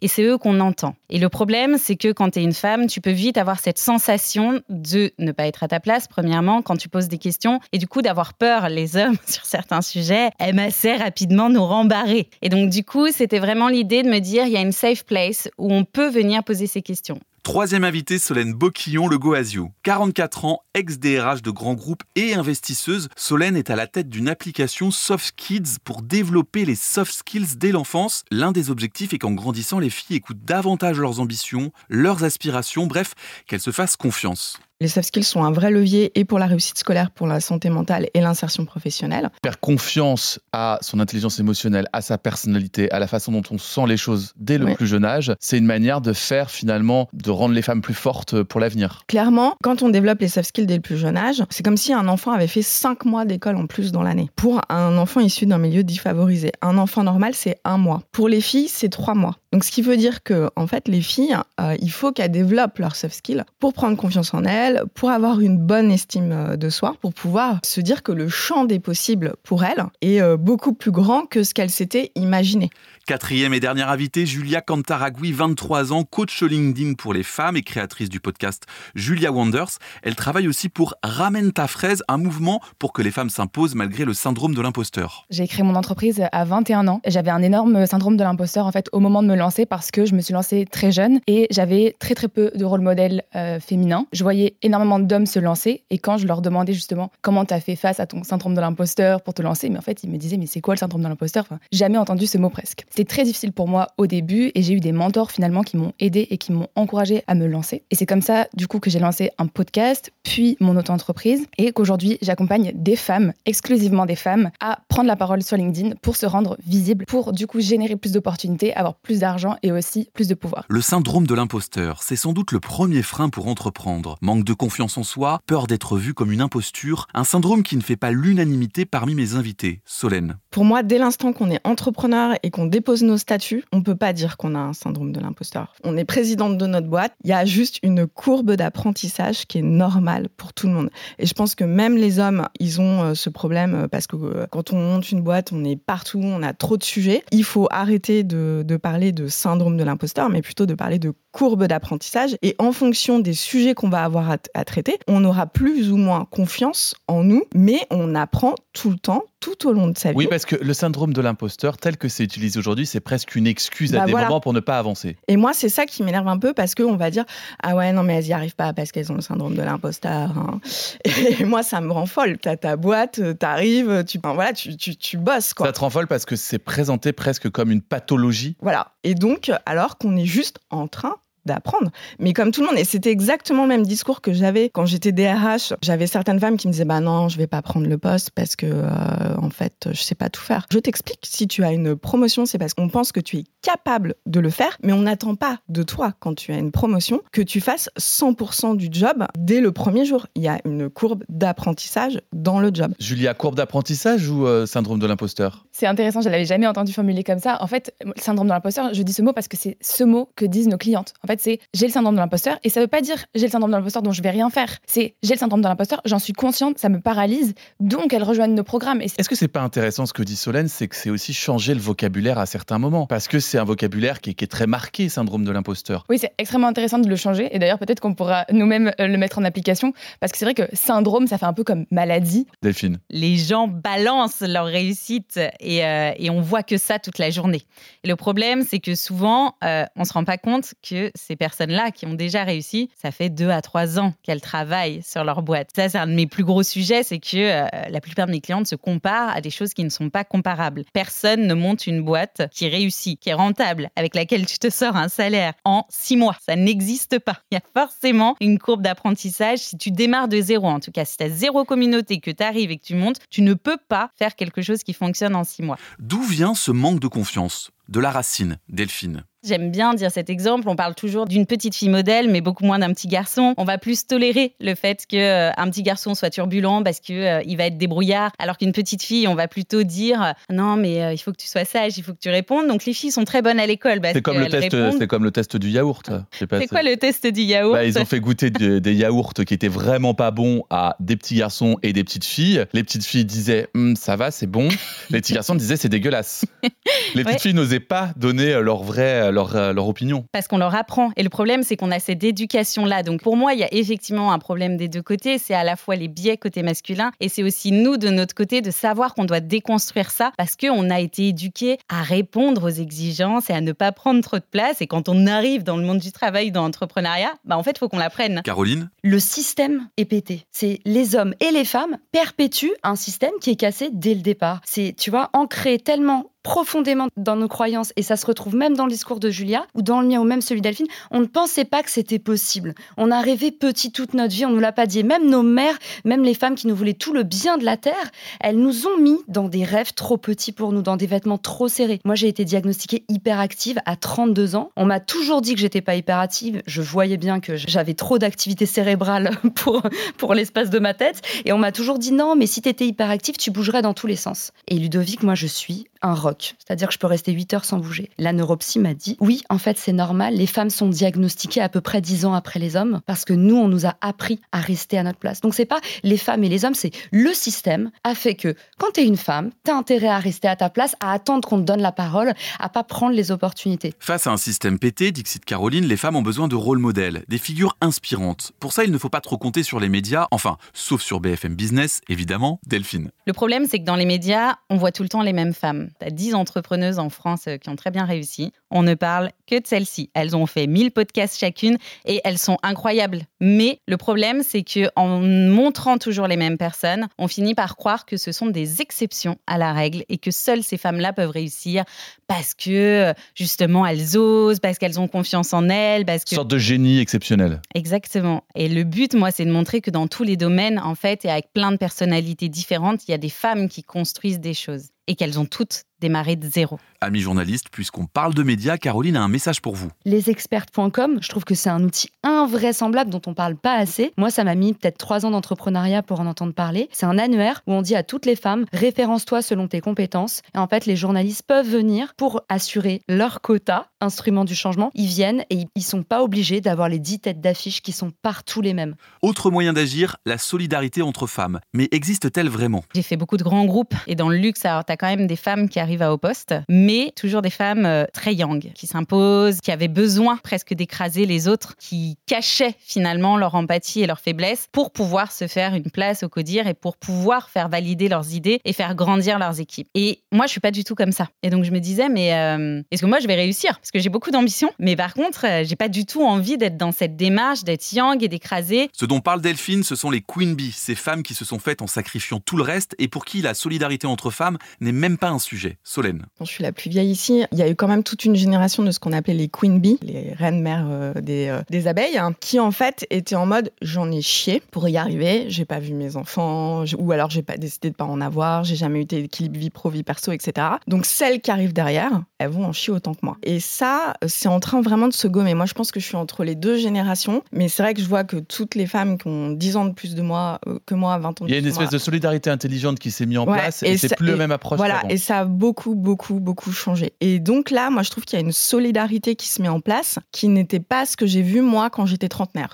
et 0.00 0.08
c'est 0.08 0.22
eux 0.22 0.38
qu'on 0.38 0.60
entend. 0.60 0.94
Et 1.10 1.18
le 1.18 1.28
problème, 1.28 1.76
c'est 1.78 1.96
que 1.96 2.12
quand 2.12 2.30
tu 2.30 2.40
es 2.40 2.42
une 2.42 2.52
femme, 2.52 2.86
tu 2.86 3.00
peux 3.00 3.10
vite 3.10 3.38
avoir 3.38 3.58
cette 3.60 3.78
sensation 3.78 4.60
de 4.68 5.12
ne 5.18 5.32
pas 5.32 5.46
être 5.46 5.62
à 5.62 5.68
ta 5.68 5.80
place, 5.80 6.08
premièrement, 6.08 6.62
quand 6.62 6.76
tu 6.76 6.88
poses 6.88 7.08
des 7.08 7.18
questions, 7.18 7.60
et 7.72 7.78
du 7.78 7.86
coup 7.86 8.02
d'avoir 8.02 8.34
peur, 8.34 8.68
les 8.68 8.96
hommes, 8.96 9.16
sur 9.26 9.44
certains 9.44 9.82
sujets, 9.82 10.30
aiment 10.38 10.58
assez 10.58 10.94
rapidement 10.94 11.48
nous 11.48 11.64
rembarrer. 11.64 12.28
Et 12.42 12.48
donc 12.48 12.70
du 12.70 12.84
coup, 12.84 13.08
c'était 13.10 13.38
vraiment 13.38 13.68
l'idée 13.68 14.02
de 14.02 14.08
me 14.08 14.18
dire, 14.18 14.46
il 14.46 14.52
y 14.52 14.56
a 14.56 14.60
une 14.60 14.72
safe 14.72 15.04
place 15.04 15.48
où 15.58 15.72
on 15.72 15.84
peut 15.84 16.08
venir 16.08 16.44
poser 16.44 16.66
ces 16.66 16.82
questions. 16.82 17.20
Troisième 17.42 17.84
invité, 17.84 18.18
Solène 18.18 18.52
Boquillon, 18.52 19.08
le 19.08 19.18
Goazio. 19.18 19.70
44 19.84 20.44
ans, 20.44 20.60
ex-DRH 20.74 21.40
de 21.40 21.50
grands 21.50 21.74
groupes 21.74 22.02
et 22.14 22.34
investisseuse, 22.34 23.08
Solène 23.16 23.56
est 23.56 23.70
à 23.70 23.76
la 23.76 23.86
tête 23.86 24.08
d'une 24.08 24.28
application 24.28 24.90
Soft 24.90 25.34
Kids 25.36 25.78
pour 25.82 26.02
développer 26.02 26.64
les 26.64 26.74
soft 26.74 27.12
skills 27.12 27.56
dès 27.56 27.72
l'enfance. 27.72 28.24
L'un 28.30 28.52
des 28.52 28.70
objectifs 28.70 29.14
est 29.14 29.18
qu'en 29.18 29.32
grandissant, 29.32 29.78
les 29.78 29.90
filles 29.90 30.16
écoutent 30.16 30.44
davantage 30.44 30.98
leurs 30.98 31.20
ambitions, 31.20 31.72
leurs 31.88 32.24
aspirations, 32.24 32.86
bref, 32.86 33.14
qu'elles 33.46 33.60
se 33.60 33.72
fassent 33.72 33.96
confiance. 33.96 34.58
Les 34.80 34.86
soft 34.86 35.08
skills 35.08 35.24
sont 35.24 35.42
un 35.42 35.50
vrai 35.50 35.72
levier 35.72 36.12
et 36.14 36.24
pour 36.24 36.38
la 36.38 36.46
réussite 36.46 36.78
scolaire, 36.78 37.10
pour 37.10 37.26
la 37.26 37.40
santé 37.40 37.68
mentale 37.68 38.06
et 38.14 38.20
l'insertion 38.20 38.64
professionnelle. 38.64 39.28
Faire 39.42 39.58
confiance 39.58 40.38
à 40.52 40.78
son 40.82 41.00
intelligence 41.00 41.40
émotionnelle, 41.40 41.88
à 41.92 42.00
sa 42.00 42.16
personnalité, 42.16 42.88
à 42.92 43.00
la 43.00 43.08
façon 43.08 43.32
dont 43.32 43.42
on 43.50 43.58
sent 43.58 43.88
les 43.88 43.96
choses 43.96 44.34
dès 44.36 44.56
le 44.56 44.74
plus 44.74 44.86
jeune 44.86 45.04
âge, 45.04 45.32
c'est 45.40 45.58
une 45.58 45.66
manière 45.66 46.00
de 46.00 46.12
faire 46.12 46.48
finalement, 46.48 47.08
de 47.12 47.28
rendre 47.32 47.56
les 47.56 47.62
femmes 47.62 47.80
plus 47.80 47.92
fortes 47.92 48.40
pour 48.44 48.60
l'avenir. 48.60 49.02
Clairement, 49.08 49.56
quand 49.64 49.82
on 49.82 49.88
développe 49.88 50.20
les 50.20 50.28
soft 50.28 50.50
skills 50.50 50.66
dès 50.66 50.76
le 50.76 50.80
plus 50.80 50.96
jeune 50.96 51.16
âge, 51.16 51.42
c'est 51.50 51.64
comme 51.64 51.76
si 51.76 51.92
un 51.92 52.06
enfant 52.06 52.30
avait 52.30 52.46
fait 52.46 52.62
5 52.62 53.04
mois 53.04 53.24
d'école 53.24 53.56
en 53.56 53.66
plus 53.66 53.90
dans 53.90 54.04
l'année. 54.04 54.30
Pour 54.36 54.60
un 54.68 54.96
enfant 54.96 55.18
issu 55.18 55.46
d'un 55.46 55.58
milieu 55.58 55.82
défavorisé, 55.82 56.52
un 56.62 56.78
enfant 56.78 57.02
normal, 57.02 57.34
c'est 57.34 57.58
un 57.64 57.78
mois. 57.78 58.02
Pour 58.12 58.28
les 58.28 58.40
filles, 58.40 58.68
c'est 58.68 58.90
trois 58.90 59.14
mois. 59.16 59.34
Donc, 59.52 59.64
ce 59.64 59.70
qui 59.70 59.80
veut 59.80 59.96
dire 59.96 60.22
que, 60.22 60.50
en 60.56 60.66
fait, 60.66 60.88
les 60.88 61.00
filles, 61.00 61.36
euh, 61.58 61.74
il 61.80 61.90
faut 61.90 62.12
qu'elles 62.12 62.30
développent 62.30 62.78
leurs 62.78 62.96
soft 62.96 63.14
skills 63.14 63.44
pour 63.58 63.72
prendre 63.72 63.96
confiance 63.96 64.34
en 64.34 64.44
elles, 64.44 64.67
pour 64.94 65.10
avoir 65.10 65.40
une 65.40 65.58
bonne 65.58 65.90
estime 65.90 66.32
euh, 66.32 66.56
de 66.56 66.68
soi, 66.70 66.94
pour 67.00 67.14
pouvoir 67.14 67.60
se 67.64 67.80
dire 67.80 68.02
que 68.02 68.12
le 68.12 68.28
champ 68.28 68.64
des 68.64 68.80
possibles 68.80 69.34
pour 69.42 69.64
elles 69.64 69.84
est 70.00 70.20
euh, 70.20 70.36
beaucoup 70.36 70.72
plus 70.72 70.90
grand 70.90 71.26
que 71.26 71.42
ce 71.42 71.54
qu'elles 71.54 71.70
s'étaient 71.70 72.12
imaginé. 72.14 72.70
Quatrième 73.08 73.54
et 73.54 73.60
dernière 73.60 73.88
invitée, 73.88 74.26
Julia 74.26 74.60
Cantaragui, 74.60 75.32
23 75.32 75.94
ans, 75.94 76.04
coach 76.04 76.42
LinkedIn 76.42 76.92
pour 76.92 77.14
les 77.14 77.22
femmes 77.22 77.56
et 77.56 77.62
créatrice 77.62 78.10
du 78.10 78.20
podcast 78.20 78.64
Julia 78.94 79.32
Wonders. 79.32 79.78
Elle 80.02 80.14
travaille 80.14 80.46
aussi 80.46 80.68
pour 80.68 80.94
Ramène 81.02 81.52
ta 81.52 81.68
fraise, 81.68 82.02
un 82.08 82.18
mouvement 82.18 82.60
pour 82.78 82.92
que 82.92 83.00
les 83.00 83.10
femmes 83.10 83.30
s'imposent 83.30 83.74
malgré 83.74 84.04
le 84.04 84.12
syndrome 84.12 84.54
de 84.54 84.60
l'imposteur. 84.60 85.24
J'ai 85.30 85.48
créé 85.48 85.62
mon 85.62 85.74
entreprise 85.74 86.22
à 86.32 86.44
21 86.44 86.86
ans. 86.86 87.00
J'avais 87.06 87.30
un 87.30 87.40
énorme 87.40 87.86
syndrome 87.86 88.18
de 88.18 88.24
l'imposteur 88.24 88.66
en 88.66 88.72
fait 88.72 88.90
au 88.92 89.00
moment 89.00 89.22
de 89.22 89.28
me 89.28 89.36
lancer 89.36 89.64
parce 89.64 89.90
que 89.90 90.04
je 90.04 90.14
me 90.14 90.20
suis 90.20 90.34
lancée 90.34 90.66
très 90.70 90.92
jeune 90.92 91.20
et 91.26 91.46
j'avais 91.50 91.96
très 91.98 92.14
très 92.14 92.28
peu 92.28 92.50
de 92.54 92.64
rôle 92.66 92.82
modèle 92.82 93.22
euh, 93.34 93.58
féminin. 93.58 94.04
Je 94.12 94.22
voyais 94.22 94.56
énormément 94.62 94.98
d'hommes 94.98 95.26
se 95.26 95.38
lancer 95.38 95.84
et 95.90 95.98
quand 95.98 96.18
je 96.18 96.26
leur 96.26 96.42
demandais 96.42 96.72
justement 96.72 97.10
comment 97.22 97.44
tu 97.44 97.54
as 97.54 97.60
fait 97.60 97.76
face 97.76 98.00
à 98.00 98.06
ton 98.06 98.24
syndrome 98.24 98.54
de 98.54 98.60
l'imposteur 98.60 99.22
pour 99.22 99.34
te 99.34 99.42
lancer, 99.42 99.68
mais 99.68 99.78
en 99.78 99.82
fait 99.82 100.02
ils 100.02 100.10
me 100.10 100.16
disaient 100.16 100.36
mais 100.36 100.46
c'est 100.46 100.60
quoi 100.60 100.74
le 100.74 100.78
syndrome 100.78 101.02
de 101.02 101.08
l'imposteur? 101.08 101.44
Enfin, 101.44 101.58
Jamais 101.72 101.98
entendu 101.98 102.26
ce 102.26 102.38
mot 102.38 102.50
presque. 102.50 102.84
C'était 102.88 103.04
très 103.04 103.24
difficile 103.24 103.52
pour 103.52 103.68
moi 103.68 103.88
au 103.96 104.06
début 104.06 104.50
et 104.54 104.62
j'ai 104.62 104.74
eu 104.74 104.80
des 104.80 104.92
mentors 104.92 105.30
finalement 105.30 105.62
qui 105.62 105.76
m'ont 105.76 105.92
aidé 106.00 106.26
et 106.30 106.38
qui 106.38 106.52
m'ont 106.52 106.68
encouragé 106.76 107.22
à 107.26 107.34
me 107.34 107.46
lancer. 107.46 107.82
Et 107.90 107.94
c'est 107.94 108.06
comme 108.06 108.22
ça 108.22 108.48
du 108.54 108.66
coup 108.66 108.80
que 108.80 108.90
j'ai 108.90 108.98
lancé 108.98 109.30
un 109.38 109.46
podcast, 109.46 110.12
puis 110.22 110.56
mon 110.60 110.76
auto-entreprise 110.76 111.46
et 111.58 111.72
qu'aujourd'hui 111.72 112.18
j'accompagne 112.22 112.72
des 112.74 112.96
femmes, 112.96 113.32
exclusivement 113.46 114.06
des 114.06 114.16
femmes, 114.16 114.50
à 114.60 114.80
prendre 114.88 115.08
la 115.08 115.16
parole 115.16 115.42
sur 115.42 115.56
LinkedIn 115.56 115.96
pour 116.02 116.16
se 116.16 116.26
rendre 116.26 116.56
visible, 116.66 117.04
pour 117.06 117.32
du 117.32 117.46
coup 117.46 117.60
générer 117.60 117.96
plus 117.96 118.12
d'opportunités, 118.12 118.74
avoir 118.74 118.94
plus 118.94 119.20
d'argent 119.20 119.56
et 119.62 119.72
aussi 119.72 120.08
plus 120.14 120.28
de 120.28 120.34
pouvoir. 120.34 120.64
Le 120.68 120.80
syndrome 120.80 121.26
de 121.26 121.34
l'imposteur, 121.34 122.02
c'est 122.02 122.16
sans 122.16 122.32
doute 122.32 122.52
le 122.52 122.60
premier 122.60 123.02
frein 123.02 123.28
pour 123.28 123.48
entreprendre. 123.48 124.16
Manque 124.22 124.44
de 124.48 124.54
confiance 124.54 124.96
en 124.96 125.02
soi, 125.02 125.40
peur 125.46 125.66
d'être 125.66 125.98
vu 125.98 126.14
comme 126.14 126.32
une 126.32 126.40
imposture, 126.40 127.06
un 127.14 127.24
syndrome 127.24 127.62
qui 127.62 127.76
ne 127.76 127.82
fait 127.82 127.96
pas 127.96 128.10
l'unanimité 128.10 128.86
parmi 128.86 129.14
mes 129.14 129.34
invités. 129.34 129.82
Solène. 129.84 130.36
Pour 130.50 130.64
moi, 130.64 130.82
dès 130.82 130.98
l'instant 130.98 131.32
qu'on 131.32 131.50
est 131.50 131.60
entrepreneur 131.64 132.34
et 132.42 132.50
qu'on 132.50 132.66
dépose 132.66 133.02
nos 133.02 133.18
statuts, 133.18 133.64
on 133.72 133.82
peut 133.82 133.94
pas 133.94 134.12
dire 134.12 134.36
qu'on 134.36 134.54
a 134.54 134.58
un 134.58 134.72
syndrome 134.72 135.12
de 135.12 135.20
l'imposteur. 135.20 135.74
On 135.84 135.96
est 135.96 136.06
présidente 136.06 136.56
de 136.56 136.66
notre 136.66 136.88
boîte, 136.88 137.12
il 137.24 137.30
y 137.30 137.34
a 137.34 137.44
juste 137.44 137.78
une 137.82 138.06
courbe 138.06 138.52
d'apprentissage 138.52 139.46
qui 139.46 139.58
est 139.58 139.62
normale 139.62 140.28
pour 140.36 140.52
tout 140.54 140.66
le 140.66 140.72
monde. 140.72 140.90
Et 141.18 141.26
je 141.26 141.34
pense 141.34 141.54
que 141.54 141.64
même 141.64 141.96
les 141.96 142.18
hommes, 142.18 142.48
ils 142.58 142.80
ont 142.80 143.02
euh, 143.02 143.14
ce 143.14 143.28
problème 143.28 143.74
euh, 143.74 143.88
parce 143.88 144.06
que 144.06 144.16
euh, 144.16 144.46
quand 144.50 144.72
on 144.72 144.78
monte 144.78 145.12
une 145.12 145.20
boîte, 145.20 145.52
on 145.52 145.64
est 145.64 145.76
partout, 145.76 146.20
on 146.22 146.42
a 146.42 146.54
trop 146.54 146.76
de 146.76 146.84
sujets. 146.84 147.22
Il 147.32 147.44
faut 147.44 147.68
arrêter 147.70 148.24
de, 148.24 148.64
de 148.66 148.76
parler 148.76 149.12
de 149.12 149.28
syndrome 149.28 149.76
de 149.76 149.84
l'imposteur, 149.84 150.30
mais 150.30 150.40
plutôt 150.40 150.66
de 150.66 150.74
parler 150.74 150.98
de 150.98 151.12
courbe 151.32 151.66
d'apprentissage. 151.66 152.36
Et 152.42 152.56
en 152.58 152.72
fonction 152.72 153.18
des 153.18 153.34
sujets 153.34 153.74
qu'on 153.74 153.88
va 153.88 154.04
avoir 154.04 154.30
à, 154.30 154.37
à 154.54 154.64
traiter, 154.64 154.98
on 155.08 155.24
aura 155.24 155.46
plus 155.46 155.90
ou 155.90 155.96
moins 155.96 156.24
confiance 156.30 156.94
en 157.08 157.22
nous, 157.24 157.44
mais 157.54 157.80
on 157.90 158.14
apprend 158.14 158.54
tout 158.72 158.90
le 158.90 158.96
temps, 158.98 159.24
tout 159.40 159.66
au 159.66 159.72
long 159.72 159.88
de 159.88 159.96
sa 159.98 160.10
vie. 160.10 160.16
Oui, 160.16 160.26
parce 160.28 160.44
que 160.44 160.56
le 160.56 160.72
syndrome 160.74 161.12
de 161.12 161.20
l'imposteur, 161.20 161.76
tel 161.76 161.96
que 161.96 162.08
c'est 162.08 162.24
utilisé 162.24 162.58
aujourd'hui, 162.58 162.86
c'est 162.86 163.00
presque 163.00 163.34
une 163.36 163.46
excuse 163.46 163.94
à 163.94 164.00
Bah 164.00 164.04
des 164.06 164.10
voilà. 164.12 164.28
moments 164.28 164.40
pour 164.40 164.52
ne 164.52 164.60
pas 164.60 164.78
avancer. 164.78 165.16
Et 165.28 165.36
moi, 165.36 165.52
c'est 165.52 165.68
ça 165.68 165.86
qui 165.86 166.02
m'énerve 166.02 166.28
un 166.28 166.38
peu 166.38 166.52
parce 166.54 166.74
qu'on 166.74 166.96
va 166.96 167.10
dire 167.10 167.24
Ah 167.62 167.74
ouais, 167.76 167.92
non, 167.92 168.02
mais 168.02 168.14
elles 168.16 168.26
y 168.26 168.32
arrivent 168.32 168.54
pas 168.56 168.72
parce 168.72 168.92
qu'elles 168.92 169.10
ont 169.12 169.16
le 169.16 169.20
syndrome 169.20 169.54
de 169.54 169.62
l'imposteur. 169.62 170.36
hein. 170.38 170.60
Et 171.04 171.44
moi, 171.44 171.62
ça 171.62 171.80
me 171.80 171.92
rend 171.92 172.06
folle. 172.06 172.38
T'as 172.38 172.56
ta 172.56 172.76
boîte, 172.76 173.20
t'arrives, 173.38 174.04
tu, 174.06 174.18
voilà, 174.22 174.52
tu, 174.52 174.76
tu, 174.76 174.96
tu 174.96 175.16
bosses, 175.16 175.54
quoi. 175.54 175.66
Ça 175.66 175.72
te 175.72 175.80
rend 175.80 175.90
folle 175.90 176.06
parce 176.06 176.24
que 176.24 176.36
c'est 176.36 176.58
présenté 176.58 177.12
presque 177.12 177.48
comme 177.50 177.70
une 177.70 177.82
pathologie. 177.82 178.56
Voilà. 178.60 178.92
Et 179.04 179.14
donc, 179.14 179.50
alors 179.66 179.98
qu'on 179.98 180.16
est 180.16 180.24
juste 180.26 180.58
en 180.70 180.86
train 180.88 181.16
d'apprendre. 181.48 181.90
Mais 182.18 182.32
comme 182.32 182.52
tout 182.52 182.60
le 182.60 182.68
monde, 182.68 182.78
et 182.78 182.84
c'était 182.84 183.10
exactement 183.10 183.62
le 183.62 183.68
même 183.68 183.84
discours 183.84 184.20
que 184.20 184.32
j'avais 184.32 184.70
quand 184.70 184.86
j'étais 184.86 185.12
DRH. 185.12 185.74
J'avais 185.82 186.06
certaines 186.06 186.38
femmes 186.38 186.56
qui 186.56 186.68
me 186.68 186.72
disaient 186.72 186.84
bah 186.84 187.00
non, 187.00 187.28
je 187.28 187.36
vais 187.36 187.46
pas 187.46 187.62
prendre 187.62 187.86
le 187.86 187.98
poste 187.98 188.30
parce 188.30 188.54
que 188.54 188.66
euh, 188.66 189.36
en 189.36 189.50
fait, 189.50 189.88
je 189.90 190.00
sais 190.00 190.14
pas 190.14 190.28
tout 190.28 190.40
faire. 190.40 190.66
Je 190.72 190.78
t'explique. 190.78 191.20
Si 191.24 191.48
tu 191.48 191.64
as 191.64 191.72
une 191.72 191.96
promotion, 191.96 192.46
c'est 192.46 192.58
parce 192.58 192.74
qu'on 192.74 192.88
pense 192.88 193.12
que 193.12 193.20
tu 193.20 193.38
es 193.38 193.44
capable 193.62 194.14
de 194.26 194.40
le 194.40 194.50
faire, 194.50 194.78
mais 194.82 194.92
on 194.92 195.02
n'attend 195.02 195.34
pas 195.34 195.58
de 195.68 195.82
toi 195.82 196.12
quand 196.20 196.34
tu 196.34 196.52
as 196.52 196.58
une 196.58 196.70
promotion 196.70 197.20
que 197.32 197.42
tu 197.42 197.60
fasses 197.60 197.90
100% 197.98 198.76
du 198.76 198.88
job 198.90 199.24
dès 199.36 199.60
le 199.60 199.72
premier 199.72 200.04
jour. 200.04 200.26
Il 200.34 200.42
y 200.42 200.48
a 200.48 200.60
une 200.64 200.88
courbe 200.88 201.24
d'apprentissage 201.28 202.20
dans 202.32 202.60
le 202.60 202.70
job. 202.72 202.92
Julia, 202.98 203.34
courbe 203.34 203.56
d'apprentissage 203.56 204.28
ou 204.28 204.46
euh, 204.46 204.66
syndrome 204.66 204.98
de 204.98 205.06
l'imposteur? 205.06 205.66
C'est 205.72 205.86
intéressant, 205.86 206.20
je 206.20 206.28
l'avais 206.28 206.44
jamais 206.44 206.66
entendu 206.66 206.92
formuler 206.92 207.24
comme 207.24 207.38
ça. 207.38 207.58
En 207.60 207.66
fait, 207.66 207.94
le 208.04 208.12
syndrome 208.16 208.48
de 208.48 208.52
l'imposteur, 208.52 208.94
je 208.94 209.02
dis 209.02 209.12
ce 209.12 209.22
mot 209.22 209.32
parce 209.32 209.48
que 209.48 209.56
c'est 209.56 209.76
ce 209.80 210.04
mot 210.04 210.28
que 210.36 210.44
disent 210.44 210.68
nos 210.68 210.78
clientes. 210.78 211.14
En 211.22 211.26
fait, 211.26 211.37
c'est 211.40 211.58
j'ai 211.74 211.86
le 211.86 211.92
syndrome 211.92 212.14
de 212.14 212.20
l'imposteur 212.20 212.58
et 212.64 212.70
ça 212.70 212.80
veut 212.80 212.86
pas 212.86 213.00
dire 213.00 213.16
j'ai 213.34 213.46
le 213.46 213.50
syndrome 213.50 213.70
de 213.70 213.76
l'imposteur 213.76 214.02
donc 214.02 214.12
je 214.14 214.22
vais 214.22 214.30
rien 214.30 214.50
faire. 214.50 214.78
C'est 214.86 215.14
j'ai 215.22 215.34
le 215.34 215.38
syndrome 215.38 215.60
de 215.62 215.68
l'imposteur, 215.68 216.00
j'en 216.04 216.18
suis 216.18 216.32
consciente, 216.32 216.78
ça 216.78 216.88
me 216.88 217.00
paralyse, 217.00 217.54
donc 217.80 218.12
elles 218.12 218.22
rejoignent 218.24 218.54
nos 218.54 218.64
programmes. 218.64 219.00
Et 219.02 219.08
c'est- 219.08 219.20
Est-ce 219.20 219.28
que 219.28 219.34
c'est 219.36 219.48
pas 219.48 219.62
intéressant 219.62 220.06
ce 220.06 220.12
que 220.12 220.22
dit 220.22 220.36
Solène 220.36 220.68
C'est 220.68 220.88
que 220.88 220.96
c'est 220.96 221.10
aussi 221.10 221.32
changer 221.34 221.74
le 221.74 221.80
vocabulaire 221.80 222.38
à 222.38 222.46
certains 222.46 222.78
moments? 222.78 223.06
Parce 223.06 223.28
que 223.28 223.40
c'est 223.40 223.58
un 223.58 223.64
vocabulaire 223.64 224.20
qui 224.20 224.30
est, 224.30 224.34
qui 224.34 224.44
est 224.44 224.48
très 224.48 224.66
marqué, 224.66 225.08
syndrome 225.08 225.44
de 225.44 225.50
l'imposteur. 225.52 226.04
oui, 226.08 226.18
c'est 226.18 226.32
extrêmement 226.38 226.68
intéressant 226.68 226.98
de 226.98 227.08
le 227.08 227.16
changer 227.16 227.48
et 227.54 227.58
d'ailleurs 227.58 227.78
peut-être 227.78 228.00
qu'on 228.00 228.14
pourra 228.14 228.44
nous-mêmes 228.52 228.92
euh, 229.00 229.06
le 229.06 229.16
mettre 229.18 229.38
en 229.38 229.44
application 229.44 229.92
parce 230.20 230.32
que 230.32 230.38
c'est 230.38 230.44
vrai 230.44 230.54
que 230.54 230.68
syndrome, 230.74 231.26
ça 231.26 231.38
fait 231.38 231.46
un 231.46 231.52
peu 231.52 231.64
comme 231.64 231.86
maladie. 231.90 232.46
Delphine. 232.62 232.98
les 233.10 233.36
gens 233.36 233.68
balancent 233.68 234.40
leur 234.40 234.66
réussite 234.66 235.38
et, 235.60 235.84
euh, 235.84 236.12
et 236.16 236.30
on 236.30 236.40
voit 236.40 236.62
que 236.62 236.76
ça 236.78 236.98
toute 236.98 237.18
la 237.18 237.30
journée. 237.30 237.62
Et 238.04 238.08
le 238.08 238.16
problème, 238.16 238.62
c'est 238.68 238.78
que 238.78 238.94
souvent, 238.94 239.54
euh, 239.64 239.84
on 239.96 240.04
se 240.04 240.12
rend 240.12 240.24
pas 240.24 240.38
compte 240.38 240.74
que 240.88 241.10
ces 241.28 241.36
personnes-là 241.36 241.90
qui 241.90 242.06
ont 242.06 242.14
déjà 242.14 242.42
réussi, 242.42 242.88
ça 243.00 243.10
fait 243.10 243.28
deux 243.28 243.50
à 243.50 243.60
trois 243.60 243.98
ans 243.98 244.14
qu'elles 244.22 244.40
travaillent 244.40 245.02
sur 245.02 245.24
leur 245.24 245.42
boîte. 245.42 245.70
Ça, 245.76 245.90
c'est 245.90 245.98
un 245.98 246.06
de 246.06 246.12
mes 246.12 246.26
plus 246.26 246.42
gros 246.42 246.62
sujets, 246.62 247.02
c'est 247.02 247.18
que 247.18 247.36
euh, 247.36 247.66
la 247.90 248.00
plupart 248.00 248.26
de 248.26 248.32
mes 248.32 248.40
clientes 248.40 248.66
se 248.66 248.76
comparent 248.76 249.36
à 249.36 249.42
des 249.42 249.50
choses 249.50 249.74
qui 249.74 249.84
ne 249.84 249.90
sont 249.90 250.08
pas 250.08 250.24
comparables. 250.24 250.84
Personne 250.94 251.46
ne 251.46 251.52
monte 251.52 251.86
une 251.86 252.02
boîte 252.02 252.48
qui 252.50 252.66
réussit, 252.66 253.20
qui 253.20 253.28
est 253.28 253.34
rentable, 253.34 253.90
avec 253.94 254.14
laquelle 254.14 254.46
tu 254.46 254.58
te 254.58 254.70
sors 254.70 254.96
un 254.96 255.08
salaire 255.08 255.52
en 255.64 255.84
six 255.90 256.16
mois. 256.16 256.36
Ça 256.40 256.56
n'existe 256.56 257.18
pas. 257.18 257.42
Il 257.50 257.56
y 257.56 257.58
a 257.58 257.62
forcément 257.78 258.34
une 258.40 258.58
courbe 258.58 258.80
d'apprentissage. 258.80 259.58
Si 259.58 259.76
tu 259.76 259.90
démarres 259.90 260.28
de 260.28 260.40
zéro, 260.40 260.66
en 260.66 260.80
tout 260.80 260.92
cas, 260.92 261.04
si 261.04 261.18
tu 261.18 261.24
as 261.24 261.28
zéro 261.28 261.66
communauté, 261.66 262.20
que 262.20 262.30
tu 262.30 262.42
arrives 262.42 262.70
et 262.70 262.78
que 262.78 262.84
tu 262.84 262.94
montes, 262.94 263.18
tu 263.28 263.42
ne 263.42 263.52
peux 263.52 263.78
pas 263.88 264.10
faire 264.18 264.34
quelque 264.34 264.62
chose 264.62 264.82
qui 264.82 264.94
fonctionne 264.94 265.36
en 265.36 265.44
six 265.44 265.62
mois. 265.62 265.76
D'où 265.98 266.22
vient 266.22 266.54
ce 266.54 266.70
manque 266.70 267.00
de 267.00 267.08
confiance 267.08 267.70
De 267.88 268.00
la 268.00 268.10
racine, 268.10 268.56
Delphine? 268.70 269.24
J'aime 269.46 269.70
bien 269.70 269.94
dire 269.94 270.10
cet 270.10 270.30
exemple. 270.30 270.68
On 270.68 270.74
parle 270.76 270.94
toujours 270.94 271.26
d'une 271.26 271.46
petite 271.46 271.74
fille 271.74 271.88
modèle, 271.88 272.28
mais 272.28 272.40
beaucoup 272.40 272.64
moins 272.64 272.78
d'un 272.80 272.92
petit 272.92 273.06
garçon. 273.06 273.54
On 273.56 273.64
va 273.64 273.78
plus 273.78 274.06
tolérer 274.06 274.54
le 274.60 274.74
fait 274.74 275.04
que 275.08 275.16
euh, 275.16 275.50
un 275.56 275.70
petit 275.70 275.82
garçon 275.84 276.14
soit 276.16 276.30
turbulent 276.30 276.82
parce 276.82 276.98
que 277.00 277.12
euh, 277.12 277.42
il 277.46 277.56
va 277.56 277.66
être 277.66 277.78
débrouillard, 277.78 278.32
alors 278.40 278.58
qu'une 278.58 278.72
petite 278.72 279.02
fille, 279.02 279.28
on 279.28 279.34
va 279.36 279.46
plutôt 279.46 279.84
dire 279.84 280.22
euh, 280.22 280.32
non, 280.52 280.76
mais 280.76 281.02
euh, 281.02 281.12
il 281.12 281.18
faut 281.18 281.30
que 281.30 281.36
tu 281.36 281.46
sois 281.46 281.64
sage, 281.64 281.96
il 281.98 282.02
faut 282.02 282.12
que 282.12 282.18
tu 282.20 282.30
répondes. 282.30 282.66
Donc 282.66 282.84
les 282.84 282.92
filles 282.92 283.12
sont 283.12 283.24
très 283.24 283.40
bonnes 283.42 283.60
à 283.60 283.66
l'école. 283.66 284.00
C'est 284.12 284.22
comme, 284.22 284.38
le 284.40 284.48
test, 284.48 284.72
répondent. 284.74 284.96
c'est 284.98 285.06
comme 285.06 285.24
le 285.24 285.30
test 285.30 285.56
du 285.56 285.68
yaourt. 285.70 286.10
C'est 286.40 286.66
quoi 286.68 286.82
le 286.82 286.96
test 286.96 287.26
du 287.26 287.42
yaourt 287.42 287.72
Bah, 287.74 287.84
ils 287.84 287.98
ont 287.98 288.04
fait 288.04 288.18
goûter 288.20 288.50
de- 288.50 288.78
des 288.80 288.94
yaourts 288.94 289.34
qui 289.34 289.54
étaient 289.54 289.68
vraiment 289.68 290.14
pas 290.14 290.30
bons 290.32 290.64
à 290.70 290.96
des 291.00 291.16
petits 291.16 291.36
garçons 291.36 291.76
et 291.84 291.92
des 291.92 292.02
petites 292.02 292.24
filles. 292.24 292.64
Les 292.72 292.82
petites 292.82 293.04
filles 293.04 293.24
disaient 293.24 293.68
Hum, 293.74 293.94
ça 293.94 294.16
va, 294.16 294.30
c'est 294.32 294.46
bon. 294.48 294.68
Les 295.10 295.20
petits 295.20 295.34
garçons 295.34 295.54
disaient 295.54 295.76
c'est 295.76 295.88
dégueulasse. 295.88 296.44
Les 297.14 297.22
petites 297.22 297.26
Ouais. 297.28 297.38
filles 297.38 297.54
n'osaient 297.54 297.80
pas 297.80 298.10
donner 298.16 298.60
leur 298.60 298.82
vrai 298.82 299.27
leur, 299.30 299.56
euh, 299.56 299.72
leur 299.72 299.88
opinion. 299.88 300.24
Parce 300.32 300.48
qu'on 300.48 300.58
leur 300.58 300.74
apprend. 300.74 301.10
Et 301.16 301.22
le 301.22 301.28
problème, 301.28 301.62
c'est 301.62 301.76
qu'on 301.76 301.90
a 301.90 301.98
cette 301.98 302.24
éducation-là. 302.24 303.02
Donc 303.02 303.22
pour 303.22 303.36
moi, 303.36 303.54
il 303.54 303.60
y 303.60 303.64
a 303.64 303.72
effectivement 303.72 304.32
un 304.32 304.38
problème 304.38 304.76
des 304.76 304.88
deux 304.88 305.02
côtés. 305.02 305.38
C'est 305.38 305.54
à 305.54 305.64
la 305.64 305.76
fois 305.76 305.96
les 305.96 306.08
biais 306.08 306.36
côté 306.36 306.62
masculin 306.62 307.10
et 307.20 307.28
c'est 307.28 307.42
aussi 307.42 307.72
nous, 307.72 307.96
de 307.96 308.08
notre 308.08 308.34
côté, 308.34 308.60
de 308.60 308.70
savoir 308.70 309.14
qu'on 309.14 309.24
doit 309.24 309.40
déconstruire 309.40 310.10
ça 310.10 310.32
parce 310.36 310.56
qu'on 310.56 310.90
a 310.90 311.00
été 311.00 311.28
éduqués 311.28 311.78
à 311.88 312.02
répondre 312.02 312.64
aux 312.64 312.68
exigences 312.68 313.50
et 313.50 313.52
à 313.52 313.60
ne 313.60 313.72
pas 313.72 313.92
prendre 313.92 314.20
trop 314.22 314.38
de 314.38 314.44
place. 314.50 314.80
Et 314.80 314.86
quand 314.86 315.08
on 315.08 315.26
arrive 315.26 315.62
dans 315.62 315.76
le 315.76 315.84
monde 315.84 315.98
du 315.98 316.12
travail, 316.12 316.50
dans 316.50 316.62
l'entrepreneuriat, 316.62 317.34
bah 317.44 317.56
en 317.56 317.62
fait, 317.62 317.72
il 317.72 317.78
faut 317.78 317.88
qu'on 317.88 317.98
l'apprenne. 317.98 318.42
Caroline? 318.44 318.90
Le 319.02 319.18
système 319.18 319.88
est 319.96 320.04
pété. 320.04 320.46
C'est 320.50 320.80
les 320.84 321.16
hommes 321.16 321.34
et 321.40 321.50
les 321.50 321.64
femmes 321.64 321.98
perpétuent 322.12 322.74
un 322.82 322.96
système 322.96 323.32
qui 323.40 323.50
est 323.50 323.56
cassé 323.56 323.90
dès 323.92 324.14
le 324.14 324.20
départ. 324.20 324.60
C'est, 324.64 324.94
tu 324.96 325.10
vois, 325.10 325.30
ancré 325.32 325.78
tellement 325.78 326.30
profondément 326.42 327.08
dans 327.16 327.36
nos 327.36 327.48
croyances 327.48 327.92
et 327.96 328.02
ça 328.02 328.16
se 328.16 328.26
retrouve 328.26 328.54
même 328.54 328.76
dans 328.76 328.86
le 328.86 328.92
discours 328.92 329.20
de 329.20 329.30
Julia 329.30 329.66
ou 329.74 329.82
dans 329.82 330.00
le 330.00 330.08
mien 330.08 330.20
ou 330.20 330.24
même 330.24 330.40
celui 330.40 330.60
d'Elphine. 330.60 330.86
On 331.10 331.20
ne 331.20 331.26
pensait 331.26 331.64
pas 331.64 331.82
que 331.82 331.90
c'était 331.90 332.18
possible. 332.18 332.74
On 332.96 333.10
a 333.10 333.20
rêvé 333.20 333.50
petit 333.50 333.92
toute 333.92 334.14
notre 334.14 334.34
vie, 334.34 334.46
on 334.46 334.50
nous 334.50 334.60
l'a 334.60 334.72
pas 334.72 334.86
dit. 334.86 335.04
Même 335.04 335.28
nos 335.28 335.42
mères, 335.42 335.78
même 336.04 336.22
les 336.22 336.34
femmes 336.34 336.54
qui 336.54 336.66
nous 336.66 336.76
voulaient 336.76 336.94
tout 336.94 337.12
le 337.12 337.22
bien 337.22 337.58
de 337.58 337.64
la 337.64 337.76
terre, 337.76 338.10
elles 338.40 338.58
nous 338.58 338.86
ont 338.86 338.98
mis 338.98 339.18
dans 339.28 339.48
des 339.48 339.64
rêves 339.64 339.94
trop 339.94 340.16
petits 340.16 340.52
pour 340.52 340.72
nous, 340.72 340.82
dans 340.82 340.96
des 340.96 341.06
vêtements 341.06 341.38
trop 341.38 341.68
serrés. 341.68 342.00
Moi, 342.04 342.14
j'ai 342.14 342.28
été 342.28 342.44
diagnostiquée 342.44 343.04
hyperactive 343.08 343.78
à 343.86 343.96
32 343.96 344.56
ans. 344.56 344.70
On 344.76 344.84
m'a 344.84 345.00
toujours 345.00 345.42
dit 345.42 345.54
que 345.54 345.60
j'étais 345.60 345.80
pas 345.80 345.96
hyperactive. 345.96 346.62
Je 346.66 346.82
voyais 346.82 347.16
bien 347.16 347.40
que 347.40 347.56
j'avais 347.56 347.94
trop 347.94 348.18
d'activité 348.18 348.66
cérébrale 348.66 349.30
pour, 349.54 349.82
pour 350.16 350.34
l'espace 350.34 350.70
de 350.70 350.78
ma 350.78 350.94
tête. 350.94 351.22
Et 351.44 351.52
on 351.52 351.58
m'a 351.58 351.72
toujours 351.72 351.98
dit 351.98 352.12
non, 352.12 352.36
mais 352.36 352.46
si 352.46 352.62
tu 352.62 352.68
étais 352.68 352.86
hyperactive, 352.86 353.36
tu 353.36 353.50
bougerais 353.50 353.82
dans 353.82 353.94
tous 353.94 354.06
les 354.06 354.16
sens. 354.16 354.52
Et 354.66 354.78
Ludovic, 354.78 355.22
moi, 355.22 355.34
je 355.34 355.46
suis 355.46 355.86
un 356.02 356.14
roc. 356.14 356.54
C'est-à-dire 356.58 356.88
que 356.88 356.94
je 356.94 356.98
peux 356.98 357.06
rester 357.06 357.32
8 357.32 357.54
heures 357.54 357.64
sans 357.64 357.78
bouger. 357.78 358.10
La 358.18 358.32
neuropsy 358.32 358.78
m'a 358.78 358.94
dit 358.94 359.16
oui, 359.20 359.42
en 359.48 359.58
fait, 359.58 359.78
c'est 359.78 359.92
normal. 359.92 360.34
Les 360.34 360.46
femmes 360.46 360.70
sont 360.70 360.88
diagnostiquées 360.88 361.60
à 361.60 361.68
peu 361.68 361.80
près 361.80 362.00
10 362.00 362.24
ans 362.26 362.34
après 362.34 362.58
les 362.58 362.76
hommes 362.76 363.00
parce 363.06 363.24
que 363.24 363.32
nous, 363.32 363.56
on 363.56 363.68
nous 363.68 363.86
a 363.86 363.96
appris 364.00 364.40
à 364.52 364.60
rester 364.60 364.98
à 364.98 365.02
notre 365.02 365.18
place. 365.18 365.40
Donc, 365.40 365.54
c'est 365.54 365.64
pas 365.64 365.80
les 366.02 366.16
femmes 366.16 366.44
et 366.44 366.48
les 366.48 366.64
hommes, 366.64 366.74
c'est 366.74 366.92
le 367.12 367.32
système 367.32 367.90
a 368.04 368.14
fait 368.14 368.34
que 368.34 368.54
quand 368.78 368.92
tu 368.94 369.00
es 369.00 369.06
une 369.06 369.16
femme, 369.16 369.50
tu 369.64 369.70
as 369.70 369.76
intérêt 369.76 370.08
à 370.08 370.18
rester 370.18 370.48
à 370.48 370.56
ta 370.56 370.70
place, 370.70 370.94
à 371.00 371.12
attendre 371.12 371.48
qu'on 371.48 371.58
te 371.58 371.64
donne 371.64 371.82
la 371.82 371.92
parole, 371.92 372.34
à 372.58 372.68
pas 372.68 372.84
prendre 372.84 373.14
les 373.14 373.30
opportunités. 373.30 373.94
Face 373.98 374.26
à 374.26 374.30
un 374.30 374.36
système 374.36 374.78
pété, 374.78 375.12
Dixit 375.12 375.44
Caroline, 375.44 375.86
les 375.86 375.96
femmes 375.96 376.16
ont 376.16 376.22
besoin 376.22 376.48
de 376.48 376.54
rôles 376.54 376.78
modèles, 376.78 377.24
des 377.28 377.38
figures 377.38 377.76
inspirantes. 377.80 378.52
Pour 378.60 378.72
ça, 378.72 378.84
il 378.84 378.92
ne 378.92 378.98
faut 378.98 379.08
pas 379.08 379.20
trop 379.20 379.38
compter 379.38 379.62
sur 379.62 379.80
les 379.80 379.88
médias, 379.88 380.26
enfin, 380.30 380.58
sauf 380.72 381.02
sur 381.02 381.20
BFM 381.20 381.54
Business, 381.54 382.00
évidemment, 382.08 382.60
Delphine. 382.66 383.10
Le 383.26 383.32
problème, 383.32 383.66
c'est 383.66 383.78
que 383.78 383.84
dans 383.84 383.96
les 383.96 384.06
médias, 384.06 384.56
on 384.70 384.76
voit 384.76 384.92
tout 384.92 385.02
le 385.02 385.08
temps 385.08 385.22
les 385.22 385.32
mêmes 385.32 385.54
femmes. 385.54 385.87
Tu 386.00 386.06
as 386.06 386.10
10 386.10 386.34
entrepreneuses 386.34 386.98
en 386.98 387.10
France 387.10 387.44
euh, 387.48 387.56
qui 387.56 387.68
ont 387.68 387.76
très 387.76 387.90
bien 387.90 388.04
réussi. 388.04 388.52
On 388.70 388.82
ne 388.82 388.94
parle 388.94 389.30
que 389.46 389.56
de 389.56 389.66
celles-ci. 389.66 390.10
Elles 390.14 390.36
ont 390.36 390.46
fait 390.46 390.66
1000 390.66 390.90
podcasts 390.90 391.38
chacune 391.38 391.78
et 392.04 392.20
elles 392.24 392.38
sont 392.38 392.58
incroyables. 392.62 393.22
Mais 393.40 393.80
le 393.86 393.96
problème, 393.96 394.42
c'est 394.42 394.62
que 394.62 394.88
en 394.96 395.20
montrant 395.20 395.98
toujours 395.98 396.26
les 396.26 396.36
mêmes 396.36 396.58
personnes, 396.58 397.08
on 397.18 397.28
finit 397.28 397.54
par 397.54 397.76
croire 397.76 398.06
que 398.06 398.16
ce 398.16 398.32
sont 398.32 398.46
des 398.46 398.82
exceptions 398.82 399.36
à 399.46 399.58
la 399.58 399.72
règle 399.72 400.04
et 400.08 400.18
que 400.18 400.30
seules 400.30 400.62
ces 400.62 400.76
femmes-là 400.76 401.12
peuvent 401.12 401.30
réussir 401.30 401.84
parce 402.26 402.54
que 402.54 403.14
justement 403.34 403.86
elles 403.86 404.18
osent, 404.18 404.60
parce 404.60 404.78
qu'elles 404.78 405.00
ont 405.00 405.08
confiance 405.08 405.54
en 405.54 405.68
elles, 405.68 406.04
parce 406.04 406.24
que 406.24 406.32
Une 406.32 406.36
sorte 406.36 406.50
de 406.50 406.58
génie 406.58 406.98
exceptionnel. 406.98 407.60
Exactement. 407.74 408.44
Et 408.54 408.68
le 408.68 408.84
but, 408.84 409.14
moi, 409.14 409.30
c'est 409.30 409.44
de 409.44 409.50
montrer 409.50 409.80
que 409.80 409.90
dans 409.90 410.06
tous 410.06 410.24
les 410.24 410.36
domaines, 410.36 410.78
en 410.78 410.94
fait, 410.94 411.24
et 411.24 411.30
avec 411.30 411.52
plein 411.52 411.72
de 411.72 411.76
personnalités 411.76 412.48
différentes, 412.48 413.06
il 413.08 413.12
y 413.12 413.14
a 413.14 413.18
des 413.18 413.28
femmes 413.28 413.68
qui 413.68 413.82
construisent 413.82 414.40
des 414.40 414.54
choses 414.54 414.90
et 415.08 415.16
qu'elles 415.16 415.40
ont 415.40 415.46
toutes 415.46 415.82
démarrer 416.00 416.36
de 416.36 416.48
zéro. 416.48 416.78
Amis 417.00 417.20
journalistes, 417.20 417.68
puisqu'on 417.70 418.06
parle 418.06 418.34
de 418.34 418.42
médias, 418.42 418.76
Caroline 418.76 419.16
a 419.16 419.22
un 419.22 419.28
message 419.28 419.60
pour 419.62 419.76
vous. 419.76 419.90
Lesexperts.com, 420.04 421.18
je 421.20 421.28
trouve 421.28 421.44
que 421.44 421.54
c'est 421.54 421.70
un 421.70 421.82
outil 421.84 422.10
invraisemblable 422.22 423.10
dont 423.10 423.22
on 423.26 423.34
parle 423.34 423.56
pas 423.56 423.74
assez. 423.74 424.12
Moi, 424.16 424.30
ça 424.30 424.44
m'a 424.44 424.54
mis 424.54 424.74
peut-être 424.74 424.98
trois 424.98 425.24
ans 425.24 425.30
d'entrepreneuriat 425.30 426.02
pour 426.02 426.20
en 426.20 426.26
entendre 426.26 426.54
parler. 426.54 426.88
C'est 426.92 427.06
un 427.06 427.18
annuaire 427.18 427.62
où 427.66 427.72
on 427.72 427.82
dit 427.82 427.94
à 427.94 428.02
toutes 428.02 428.26
les 428.26 428.36
femmes, 428.36 428.64
référence-toi 428.72 429.42
selon 429.42 429.68
tes 429.68 429.80
compétences. 429.80 430.42
Et 430.54 430.58
en 430.58 430.66
fait, 430.66 430.86
les 430.86 430.96
journalistes 430.96 431.42
peuvent 431.46 431.68
venir 431.68 432.14
pour 432.16 432.42
assurer 432.48 433.02
leur 433.08 433.40
quota, 433.40 433.90
instrument 434.00 434.44
du 434.44 434.54
changement. 434.54 434.90
Ils 434.94 435.06
viennent 435.06 435.44
et 435.50 435.66
ils 435.74 435.82
sont 435.82 436.02
pas 436.02 436.22
obligés 436.22 436.60
d'avoir 436.60 436.88
les 436.88 436.98
dix 436.98 437.20
têtes 437.20 437.40
d'affiche 437.40 437.80
qui 437.80 437.92
sont 437.92 438.12
partout 438.22 438.60
les 438.60 438.74
mêmes. 438.74 438.94
Autre 439.22 439.50
moyen 439.50 439.72
d'agir, 439.72 440.16
la 440.26 440.38
solidarité 440.38 441.02
entre 441.02 441.26
femmes. 441.26 441.60
Mais 441.72 441.88
existe-t-elle 441.92 442.48
vraiment? 442.48 442.84
J'ai 442.94 443.02
fait 443.02 443.16
beaucoup 443.16 443.36
de 443.36 443.44
grands 443.44 443.64
groupes 443.64 443.94
et 444.06 444.14
dans 444.14 444.28
le 444.28 444.36
luxe, 444.36 444.64
alors 444.64 444.84
tu 444.84 444.92
as 444.92 444.96
quand 444.96 445.06
même 445.06 445.26
des 445.26 445.36
femmes 445.36 445.68
qui 445.68 445.78
arrivent 445.78 445.87
à 446.02 446.12
haut 446.12 446.18
poste, 446.18 446.54
mais 446.68 447.12
toujours 447.16 447.42
des 447.42 447.50
femmes 447.50 447.86
euh, 447.86 448.04
très 448.12 448.34
young, 448.34 448.72
qui 448.74 448.86
s'imposent, 448.86 449.60
qui 449.60 449.70
avaient 449.70 449.88
besoin 449.88 450.36
presque 450.36 450.74
d'écraser 450.74 451.26
les 451.26 451.48
autres, 451.48 451.76
qui 451.76 452.16
cachaient 452.26 452.74
finalement 452.78 453.36
leur 453.36 453.54
empathie 453.54 454.02
et 454.02 454.06
leur 454.06 454.20
faiblesse 454.20 454.68
pour 454.72 454.92
pouvoir 454.92 455.32
se 455.32 455.46
faire 455.46 455.74
une 455.74 455.90
place 455.90 456.22
au 456.22 456.28
CODIR 456.28 456.66
et 456.66 456.74
pour 456.74 456.96
pouvoir 456.96 457.48
faire 457.48 457.68
valider 457.68 458.08
leurs 458.08 458.34
idées 458.34 458.60
et 458.64 458.72
faire 458.72 458.94
grandir 458.94 459.38
leurs 459.38 459.60
équipes. 459.60 459.88
Et 459.94 460.20
moi, 460.32 460.46
je 460.46 460.52
suis 460.52 460.60
pas 460.60 460.70
du 460.70 460.84
tout 460.84 460.94
comme 460.94 461.12
ça. 461.12 461.28
Et 461.42 461.50
donc 461.50 461.64
je 461.64 461.70
me 461.70 461.80
disais, 461.80 462.08
mais 462.08 462.34
euh, 462.34 462.82
est-ce 462.90 463.02
que 463.02 463.06
moi 463.06 463.20
je 463.20 463.26
vais 463.26 463.34
réussir? 463.34 463.78
Parce 463.78 463.90
que 463.90 463.98
j'ai 463.98 464.10
beaucoup 464.10 464.30
d'ambition, 464.30 464.70
mais 464.78 464.96
par 464.96 465.14
contre, 465.14 465.46
euh, 465.46 465.64
j'ai 465.64 465.76
pas 465.76 465.88
du 465.88 466.04
tout 466.04 466.22
envie 466.22 466.58
d'être 466.58 466.76
dans 466.76 466.92
cette 466.92 467.16
démarche, 467.16 467.64
d'être 467.64 467.92
young 467.92 468.22
et 468.22 468.28
d'écraser. 468.28 468.90
Ce 468.92 469.06
dont 469.06 469.20
parle 469.20 469.40
Delphine, 469.40 469.82
ce 469.82 469.96
sont 469.96 470.10
les 470.10 470.20
Queen 470.20 470.54
Bee, 470.54 470.72
ces 470.72 470.94
femmes 470.94 471.22
qui 471.22 471.34
se 471.34 471.44
sont 471.44 471.58
faites 471.58 471.82
en 471.82 471.86
sacrifiant 471.86 472.40
tout 472.40 472.56
le 472.56 472.62
reste 472.62 472.94
et 472.98 473.08
pour 473.08 473.24
qui 473.24 473.42
la 473.42 473.54
solidarité 473.54 474.06
entre 474.06 474.30
femmes 474.30 474.58
n'est 474.80 474.92
même 474.92 475.18
pas 475.18 475.30
un 475.30 475.38
sujet. 475.38 475.77
Solène. 475.84 476.26
Je 476.40 476.46
suis 476.46 476.62
la 476.62 476.72
plus 476.72 476.90
vieille 476.90 477.10
ici. 477.10 477.44
Il 477.52 477.58
y 477.58 477.62
a 477.62 477.68
eu 477.68 477.74
quand 477.74 477.88
même 477.88 478.02
toute 478.02 478.24
une 478.24 478.36
génération 478.36 478.82
de 478.82 478.90
ce 478.90 478.98
qu'on 478.98 479.12
appelait 479.12 479.34
les 479.34 479.48
Queen 479.48 479.80
Bee, 479.80 479.98
les 480.02 480.34
reines 480.34 480.60
mères 480.60 480.86
euh, 480.88 481.14
des, 481.14 481.48
euh, 481.48 481.62
des 481.70 481.86
abeilles, 481.86 482.18
hein, 482.18 482.34
qui 482.40 482.60
en 482.60 482.70
fait 482.70 483.06
étaient 483.10 483.36
en 483.36 483.46
mode 483.46 483.72
j'en 483.80 484.10
ai 484.10 484.22
chié 484.22 484.62
pour 484.70 484.88
y 484.88 484.96
arriver, 484.96 485.46
j'ai 485.48 485.64
pas 485.64 485.78
vu 485.78 485.94
mes 485.94 486.16
enfants, 486.16 486.84
ou 486.98 487.12
alors 487.12 487.30
j'ai 487.30 487.42
pas 487.42 487.56
décidé 487.56 487.90
de 487.90 487.94
pas 487.94 488.04
en 488.04 488.20
avoir, 488.20 488.64
j'ai 488.64 488.76
jamais 488.76 489.00
eu 489.00 489.04
d'équilibre 489.04 489.58
vie 489.58 489.70
pro, 489.70 489.88
vie 489.88 490.02
perso, 490.02 490.32
etc. 490.32 490.66
Donc 490.86 491.06
celles 491.06 491.40
qui 491.40 491.50
arrivent 491.50 491.72
derrière, 491.72 492.22
elles 492.38 492.50
vont 492.50 492.64
en 492.64 492.72
chier 492.72 492.92
autant 492.92 493.14
que 493.14 493.20
moi. 493.22 493.36
Et 493.42 493.60
ça, 493.60 494.14
c'est 494.26 494.48
en 494.48 494.60
train 494.60 494.80
vraiment 494.80 495.08
de 495.08 495.12
se 495.12 495.28
gommer. 495.28 495.54
Moi, 495.54 495.66
je 495.66 495.74
pense 495.74 495.90
que 495.90 496.00
je 496.00 496.06
suis 496.06 496.16
entre 496.16 496.44
les 496.44 496.54
deux 496.54 496.78
générations, 496.78 497.42
mais 497.52 497.68
c'est 497.68 497.82
vrai 497.82 497.94
que 497.94 498.00
je 498.00 498.06
vois 498.06 498.24
que 498.24 498.36
toutes 498.36 498.74
les 498.74 498.86
femmes 498.86 499.18
qui 499.18 499.26
ont 499.26 499.50
10 499.50 499.76
ans 499.76 499.84
de 499.84 499.92
plus 499.92 500.14
de 500.14 500.22
moi 500.22 500.60
euh, 500.66 500.78
que 500.86 500.94
moi, 500.94 501.18
20 501.18 501.28
ans 501.28 501.44
de 501.44 501.50
Il 501.50 501.52
y 501.52 501.54
a 501.54 501.58
une 501.58 501.64
plus 501.64 501.70
espèce 501.70 501.90
moi, 501.90 501.92
de 501.92 501.98
solidarité 501.98 502.50
intelligente 502.50 502.98
qui 502.98 503.10
s'est 503.10 503.26
mise 503.26 503.38
en 503.38 503.46
Ouais, 503.46 503.58
place 503.58 503.82
et 503.82 503.92
et, 503.92 503.98
c'est 503.98 504.16
plus 504.16 504.28
la 504.28 504.36
même 504.36 504.52
approche. 504.52 504.78
Voilà, 504.78 505.02
et 505.08 505.16
ça 505.16 505.40
a 505.40 505.44
beaucoup, 505.44 505.94
beaucoup, 505.94 506.40
beaucoup 506.40 506.72
changé. 506.72 507.12
Et 507.20 507.40
donc 507.40 507.70
là, 507.70 507.90
moi, 507.90 508.02
je 508.02 508.10
trouve 508.10 508.24
qu'il 508.24 508.38
y 508.38 508.42
a 508.42 508.44
une 508.44 508.52
solidarité 508.52 509.34
qui 509.36 509.48
se 509.48 509.60
met 509.62 509.68
en 509.68 509.80
place, 509.80 510.18
qui 510.32 510.48
n'était 510.48 510.80
pas 510.80 511.06
ce 511.06 511.16
que 511.16 511.26
j'ai 511.26 511.42
vu 511.42 511.60
moi 511.60 511.90
quand 511.90 512.06
j'étais 512.06 512.28
trentenaire. 512.28 512.72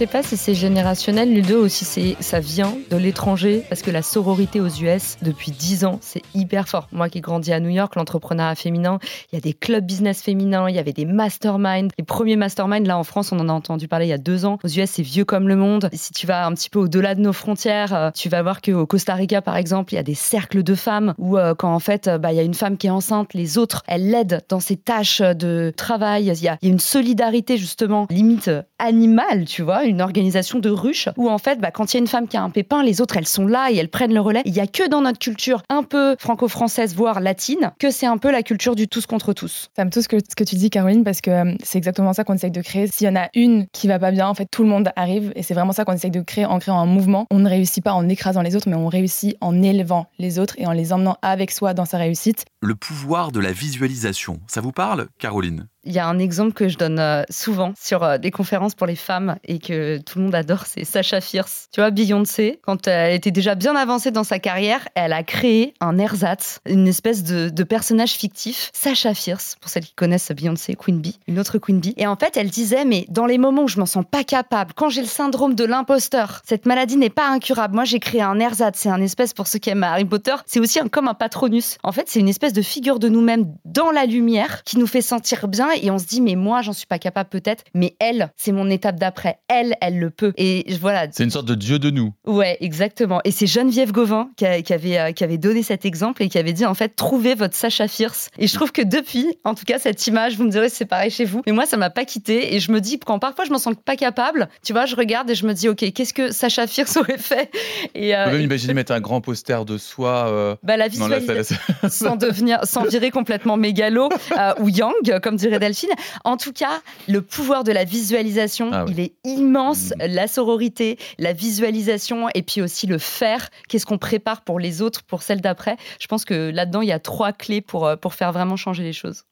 Sais 0.00 0.06
pas 0.06 0.22
si 0.22 0.38
c'est 0.38 0.54
générationnel, 0.54 1.30
Ludo, 1.30 1.64
ou 1.64 1.68
si 1.68 1.84
c'est, 1.84 2.16
ça 2.20 2.40
vient 2.40 2.72
de 2.90 2.96
l'étranger, 2.96 3.62
parce 3.68 3.82
que 3.82 3.90
la 3.90 4.00
sororité 4.00 4.58
aux 4.58 4.68
US, 4.68 5.18
depuis 5.20 5.50
10 5.50 5.84
ans, 5.84 5.98
c'est 6.00 6.22
hyper 6.34 6.70
fort. 6.70 6.88
Moi 6.90 7.10
qui 7.10 7.18
ai 7.18 7.20
grandi 7.20 7.52
à 7.52 7.60
New 7.60 7.68
York, 7.68 7.94
l'entrepreneuriat 7.96 8.54
féminin, 8.54 8.98
il 9.30 9.34
y 9.34 9.36
a 9.36 9.42
des 9.42 9.52
clubs 9.52 9.84
business 9.84 10.22
féminins, 10.22 10.70
il 10.70 10.74
y 10.74 10.78
avait 10.78 10.94
des 10.94 11.04
masterminds. 11.04 11.90
Les 11.98 12.04
premiers 12.04 12.36
masterminds, 12.36 12.86
là 12.86 12.96
en 12.96 13.04
France, 13.04 13.30
on 13.32 13.38
en 13.40 13.50
a 13.50 13.52
entendu 13.52 13.88
parler 13.88 14.06
il 14.06 14.08
y 14.08 14.14
a 14.14 14.18
deux 14.18 14.46
ans. 14.46 14.58
Aux 14.64 14.68
US, 14.68 14.88
c'est 14.88 15.02
vieux 15.02 15.26
comme 15.26 15.48
le 15.48 15.56
monde. 15.56 15.90
Et 15.92 15.98
si 15.98 16.14
tu 16.14 16.26
vas 16.26 16.46
un 16.46 16.54
petit 16.54 16.70
peu 16.70 16.78
au-delà 16.78 17.14
de 17.14 17.20
nos 17.20 17.34
frontières, 17.34 17.92
euh, 17.92 18.10
tu 18.14 18.30
vas 18.30 18.40
voir 18.40 18.62
qu'au 18.62 18.86
Costa 18.86 19.12
Rica, 19.12 19.42
par 19.42 19.58
exemple, 19.58 19.92
il 19.92 19.96
y 19.96 20.00
a 20.00 20.02
des 20.02 20.14
cercles 20.14 20.62
de 20.62 20.74
femmes 20.74 21.12
où, 21.18 21.36
euh, 21.36 21.54
quand 21.54 21.74
en 21.74 21.78
fait, 21.78 22.08
euh, 22.08 22.16
bah, 22.16 22.32
il 22.32 22.36
y 22.36 22.40
a 22.40 22.44
une 22.44 22.54
femme 22.54 22.78
qui 22.78 22.86
est 22.86 22.90
enceinte, 22.90 23.34
les 23.34 23.58
autres, 23.58 23.82
elles 23.86 24.08
l'aident 24.08 24.40
dans 24.48 24.60
ses 24.60 24.78
tâches 24.78 25.20
de 25.20 25.74
travail. 25.76 26.32
Il 26.34 26.42
y 26.42 26.48
a, 26.48 26.56
une 26.62 26.80
solidarité, 26.80 27.58
justement, 27.58 28.06
limite 28.08 28.50
animale, 28.78 29.44
tu 29.44 29.60
vois, 29.60 29.89
une 29.90 30.00
organisation 30.00 30.58
de 30.58 30.70
ruche 30.70 31.08
où 31.16 31.28
en 31.28 31.38
fait, 31.38 31.60
bah, 31.60 31.70
quand 31.70 31.92
il 31.92 31.96
y 31.96 31.98
a 31.98 32.00
une 32.00 32.06
femme 32.06 32.28
qui 32.28 32.36
a 32.36 32.42
un 32.42 32.50
pépin, 32.50 32.82
les 32.82 33.00
autres 33.00 33.16
elles 33.16 33.26
sont 33.26 33.46
là 33.46 33.70
et 33.70 33.76
elles 33.76 33.90
prennent 33.90 34.14
le 34.14 34.20
relais. 34.20 34.42
Il 34.44 34.54
y 34.54 34.60
a 34.60 34.66
que 34.66 34.88
dans 34.88 35.02
notre 35.02 35.18
culture 35.18 35.62
un 35.68 35.82
peu 35.82 36.16
franco-française, 36.18 36.94
voire 36.94 37.20
latine, 37.20 37.72
que 37.78 37.90
c'est 37.90 38.06
un 38.06 38.18
peu 38.18 38.30
la 38.30 38.42
culture 38.42 38.74
du 38.74 38.88
tous 38.88 39.06
contre 39.06 39.32
tous. 39.32 39.68
Ça 39.76 39.84
me 39.84 39.90
touche 39.90 40.04
ce 40.04 40.08
que, 40.08 40.44
tu 40.44 40.56
dis, 40.56 40.70
Caroline, 40.70 41.04
parce 41.04 41.20
que 41.20 41.30
euh, 41.30 41.54
c'est 41.62 41.78
exactement 41.78 42.12
ça 42.12 42.24
qu'on 42.24 42.34
essaye 42.34 42.50
de 42.50 42.62
créer. 42.62 42.86
S'il 42.86 43.06
y 43.06 43.10
en 43.10 43.16
a 43.16 43.28
une 43.34 43.66
qui 43.72 43.88
va 43.88 43.98
pas 43.98 44.10
bien, 44.10 44.28
en 44.28 44.34
fait, 44.34 44.46
tout 44.46 44.62
le 44.62 44.68
monde 44.68 44.90
arrive. 44.96 45.32
Et 45.36 45.42
c'est 45.42 45.54
vraiment 45.54 45.72
ça 45.72 45.84
qu'on 45.84 45.92
essaye 45.92 46.10
de 46.10 46.20
créer 46.20 46.44
en 46.44 46.58
créant 46.58 46.78
un 46.78 46.86
mouvement. 46.86 47.26
On 47.30 47.38
ne 47.38 47.48
réussit 47.48 47.82
pas 47.82 47.92
en 47.92 48.08
écrasant 48.08 48.42
les 48.42 48.56
autres, 48.56 48.68
mais 48.68 48.76
on 48.76 48.88
réussit 48.88 49.36
en 49.40 49.62
élevant 49.62 50.06
les 50.18 50.38
autres 50.38 50.54
et 50.58 50.66
en 50.66 50.72
les 50.72 50.92
emmenant 50.92 51.16
avec 51.22 51.50
soi 51.50 51.74
dans 51.74 51.84
sa 51.84 51.98
réussite. 51.98 52.44
Le 52.62 52.74
pouvoir 52.74 53.32
de 53.32 53.40
la 53.40 53.52
visualisation. 53.52 54.38
Ça 54.46 54.60
vous 54.60 54.70
parle, 54.70 55.08
Caroline? 55.18 55.66
Il 55.84 55.92
y 55.92 55.98
a 55.98 56.06
un 56.06 56.18
exemple 56.18 56.52
que 56.52 56.68
je 56.68 56.76
donne 56.76 56.98
euh, 56.98 57.22
souvent 57.30 57.72
sur 57.80 58.02
euh, 58.02 58.18
des 58.18 58.30
conférences 58.30 58.74
pour 58.74 58.86
les 58.86 58.96
femmes 58.96 59.36
et 59.44 59.58
que 59.58 59.96
tout 59.96 60.18
le 60.18 60.24
monde 60.26 60.34
adore, 60.34 60.66
c'est 60.66 60.84
Sacha 60.84 61.22
Fierce. 61.22 61.68
Tu 61.72 61.80
vois, 61.80 61.90
Beyoncé, 61.90 62.60
quand 62.62 62.86
elle 62.86 63.14
était 63.14 63.30
déjà 63.30 63.54
bien 63.54 63.74
avancée 63.74 64.10
dans 64.10 64.22
sa 64.22 64.38
carrière, 64.38 64.86
elle 64.94 65.14
a 65.14 65.22
créé 65.22 65.72
un 65.80 65.96
ersatz, 65.96 66.60
une 66.66 66.86
espèce 66.86 67.22
de, 67.22 67.48
de 67.48 67.62
personnage 67.64 68.10
fictif, 68.10 68.70
Sacha 68.74 69.14
Fierce, 69.14 69.56
pour 69.58 69.70
celles 69.70 69.86
qui 69.86 69.94
connaissent 69.94 70.30
Beyoncé, 70.30 70.74
Queen 70.74 71.00
Bee, 71.00 71.18
une 71.28 71.38
autre 71.38 71.56
Queen 71.56 71.80
Bee. 71.80 71.94
Et 71.96 72.06
en 72.06 72.16
fait, 72.16 72.36
elle 72.36 72.50
disait, 72.50 72.84
mais 72.84 73.06
dans 73.08 73.24
les 73.24 73.38
moments 73.38 73.62
où 73.62 73.68
je 73.68 73.80
m'en 73.80 73.86
sens 73.86 74.04
pas 74.08 74.22
capable, 74.22 74.74
quand 74.74 74.90
j'ai 74.90 75.00
le 75.00 75.06
syndrome 75.06 75.54
de 75.54 75.64
l'imposteur, 75.64 76.42
cette 76.44 76.66
maladie 76.66 76.98
n'est 76.98 77.08
pas 77.08 77.30
incurable. 77.30 77.74
Moi, 77.74 77.84
j'ai 77.84 78.00
créé 78.00 78.20
un 78.20 78.38
ersatz, 78.38 78.78
c'est 78.78 78.90
un 78.90 79.00
espèce, 79.00 79.32
pour 79.32 79.46
ceux 79.46 79.58
qui 79.58 79.70
aiment 79.70 79.84
Harry 79.84 80.04
Potter, 80.04 80.34
c'est 80.44 80.60
aussi 80.60 80.78
un, 80.78 80.88
comme 80.88 81.08
un 81.08 81.14
patronus. 81.14 81.78
En 81.82 81.92
fait, 81.92 82.04
c'est 82.10 82.20
une 82.20 82.28
espèce 82.28 82.49
de 82.52 82.62
figure 82.62 82.98
de 82.98 83.08
nous-mêmes 83.08 83.46
dans 83.64 83.90
la 83.90 84.06
lumière 84.06 84.62
qui 84.64 84.78
nous 84.78 84.86
fait 84.86 85.02
sentir 85.02 85.48
bien 85.48 85.68
et 85.82 85.90
on 85.90 85.98
se 85.98 86.06
dit, 86.06 86.20
mais 86.20 86.34
moi, 86.34 86.62
j'en 86.62 86.72
suis 86.72 86.86
pas 86.86 86.98
capable 86.98 87.28
peut-être, 87.30 87.64
mais 87.74 87.94
elle, 87.98 88.30
c'est 88.36 88.52
mon 88.52 88.68
étape 88.70 88.96
d'après. 88.98 89.38
Elle, 89.48 89.74
elle 89.80 89.98
le 89.98 90.10
peut. 90.10 90.32
Et 90.36 90.64
voilà. 90.80 91.06
C'est 91.12 91.24
une 91.24 91.30
sorte 91.30 91.46
de 91.46 91.54
dieu 91.54 91.78
de 91.78 91.90
nous. 91.90 92.12
Ouais, 92.26 92.56
exactement. 92.60 93.20
Et 93.24 93.30
c'est 93.30 93.46
Geneviève 93.46 93.92
Gauvin 93.92 94.30
qui, 94.36 94.46
a- 94.46 94.62
qui 94.62 94.72
avait, 94.72 94.98
euh, 94.98 95.12
qui 95.12 95.24
avait 95.24 95.38
donné 95.38 95.62
cet 95.62 95.84
exemple 95.84 96.22
et 96.22 96.28
qui 96.28 96.38
avait 96.38 96.52
dit, 96.52 96.64
en 96.66 96.74
fait, 96.74 96.94
trouvez 96.96 97.34
votre 97.34 97.54
Sacha 97.54 97.88
Fierce. 97.88 98.28
Et 98.38 98.46
je 98.46 98.54
trouve 98.54 98.72
que 98.72 98.82
depuis, 98.82 99.26
en 99.44 99.54
tout 99.54 99.64
cas, 99.64 99.78
cette 99.78 100.06
image, 100.06 100.36
vous 100.36 100.44
me 100.44 100.50
direz 100.50 100.68
c'est 100.68 100.84
pareil 100.86 101.10
chez 101.10 101.24
vous, 101.24 101.42
mais 101.46 101.52
moi, 101.52 101.66
ça 101.66 101.76
m'a 101.76 101.90
pas 101.90 102.04
quitté. 102.04 102.54
Et 102.54 102.60
je 102.60 102.72
me 102.72 102.80
dis, 102.80 102.98
quand 102.98 103.18
parfois 103.18 103.44
je 103.44 103.50
m'en 103.50 103.58
sens 103.58 103.74
pas 103.84 103.96
capable, 103.96 104.48
tu 104.64 104.72
vois, 104.72 104.86
je 104.86 104.96
regarde 104.96 105.28
et 105.30 105.34
je 105.34 105.46
me 105.46 105.52
dis, 105.52 105.68
OK, 105.68 105.84
qu'est-ce 105.92 106.14
que 106.14 106.32
Sacha 106.32 106.66
Fierce 106.66 106.96
aurait 106.96 107.18
fait? 107.18 107.50
Et, 107.94 108.14
euh, 108.14 108.22
On 108.22 108.24
peut 108.26 108.32
même 108.32 108.40
et- 108.42 108.44
imaginer 108.44 108.74
mettre 108.74 108.92
un 108.92 109.00
grand 109.00 109.20
poster 109.20 109.64
de 109.64 109.78
soi. 109.78 110.28
euh, 110.28 110.56
bah, 110.62 110.76
la 110.76 110.88
visualisation 110.88 111.56
sans 111.90 112.16
sans 112.64 112.84
virer 112.84 113.10
complètement 113.10 113.56
mégalo 113.56 114.08
euh, 114.38 114.52
ou 114.60 114.68
yang, 114.68 114.92
comme 115.22 115.36
dirait 115.36 115.58
Delphine. 115.58 115.90
En 116.24 116.36
tout 116.36 116.52
cas, 116.52 116.80
le 117.08 117.22
pouvoir 117.22 117.64
de 117.64 117.72
la 117.72 117.84
visualisation, 117.84 118.70
Ah 118.72 118.84
oui. 118.86 118.92
il 118.92 119.00
est 119.00 119.12
immense. 119.24 119.92
La 119.98 120.26
sororité, 120.26 120.98
la 121.18 121.32
visualisation, 121.32 122.28
et 122.34 122.42
puis 122.42 122.62
aussi 122.62 122.86
le 122.86 122.98
faire. 122.98 123.48
Qu'est-ce 123.68 123.86
qu'on 123.86 123.98
prépare 123.98 124.42
pour 124.42 124.58
les 124.58 124.82
autres, 124.82 125.02
pour 125.02 125.22
celles 125.22 125.40
d'après? 125.40 125.76
Je 125.98 126.06
pense 126.06 126.24
que 126.24 126.50
là-dedans, 126.50 126.80
il 126.82 126.88
y 126.88 126.92
a 126.92 126.98
trois 126.98 127.32
clés 127.32 127.60
pour, 127.60 127.86
euh, 127.86 127.96
pour 127.96 128.14
faire 128.14 128.32
vraiment 128.32 128.56
changer 128.56 128.82
les 128.82 128.92
choses. 128.92 129.24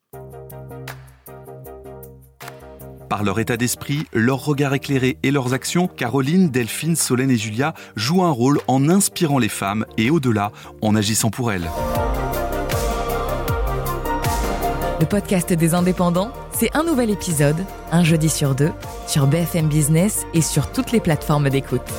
Par 3.09 3.23
leur 3.23 3.39
état 3.39 3.57
d'esprit, 3.57 4.05
leur 4.13 4.45
regard 4.45 4.75
éclairé 4.75 5.17
et 5.23 5.31
leurs 5.31 5.53
actions, 5.53 5.87
Caroline, 5.87 6.51
Delphine, 6.51 6.95
Solène 6.95 7.31
et 7.31 7.37
Julia 7.37 7.73
jouent 7.95 8.23
un 8.23 8.29
rôle 8.29 8.59
en 8.67 8.87
inspirant 8.87 9.39
les 9.39 9.49
femmes 9.49 9.85
et 9.97 10.11
au-delà, 10.11 10.51
en 10.83 10.95
agissant 10.95 11.31
pour 11.31 11.51
elles. 11.51 11.67
Le 14.99 15.05
podcast 15.05 15.53
des 15.53 15.73
indépendants, 15.75 16.33
c'est 16.51 16.75
un 16.75 16.83
nouvel 16.83 17.09
épisode, 17.09 17.65
un 17.93 18.03
jeudi 18.03 18.27
sur 18.27 18.53
deux, 18.53 18.71
sur 19.07 19.27
BFM 19.27 19.69
Business 19.69 20.25
et 20.33 20.41
sur 20.41 20.73
toutes 20.73 20.91
les 20.91 20.99
plateformes 20.99 21.49
d'écoute. 21.49 21.89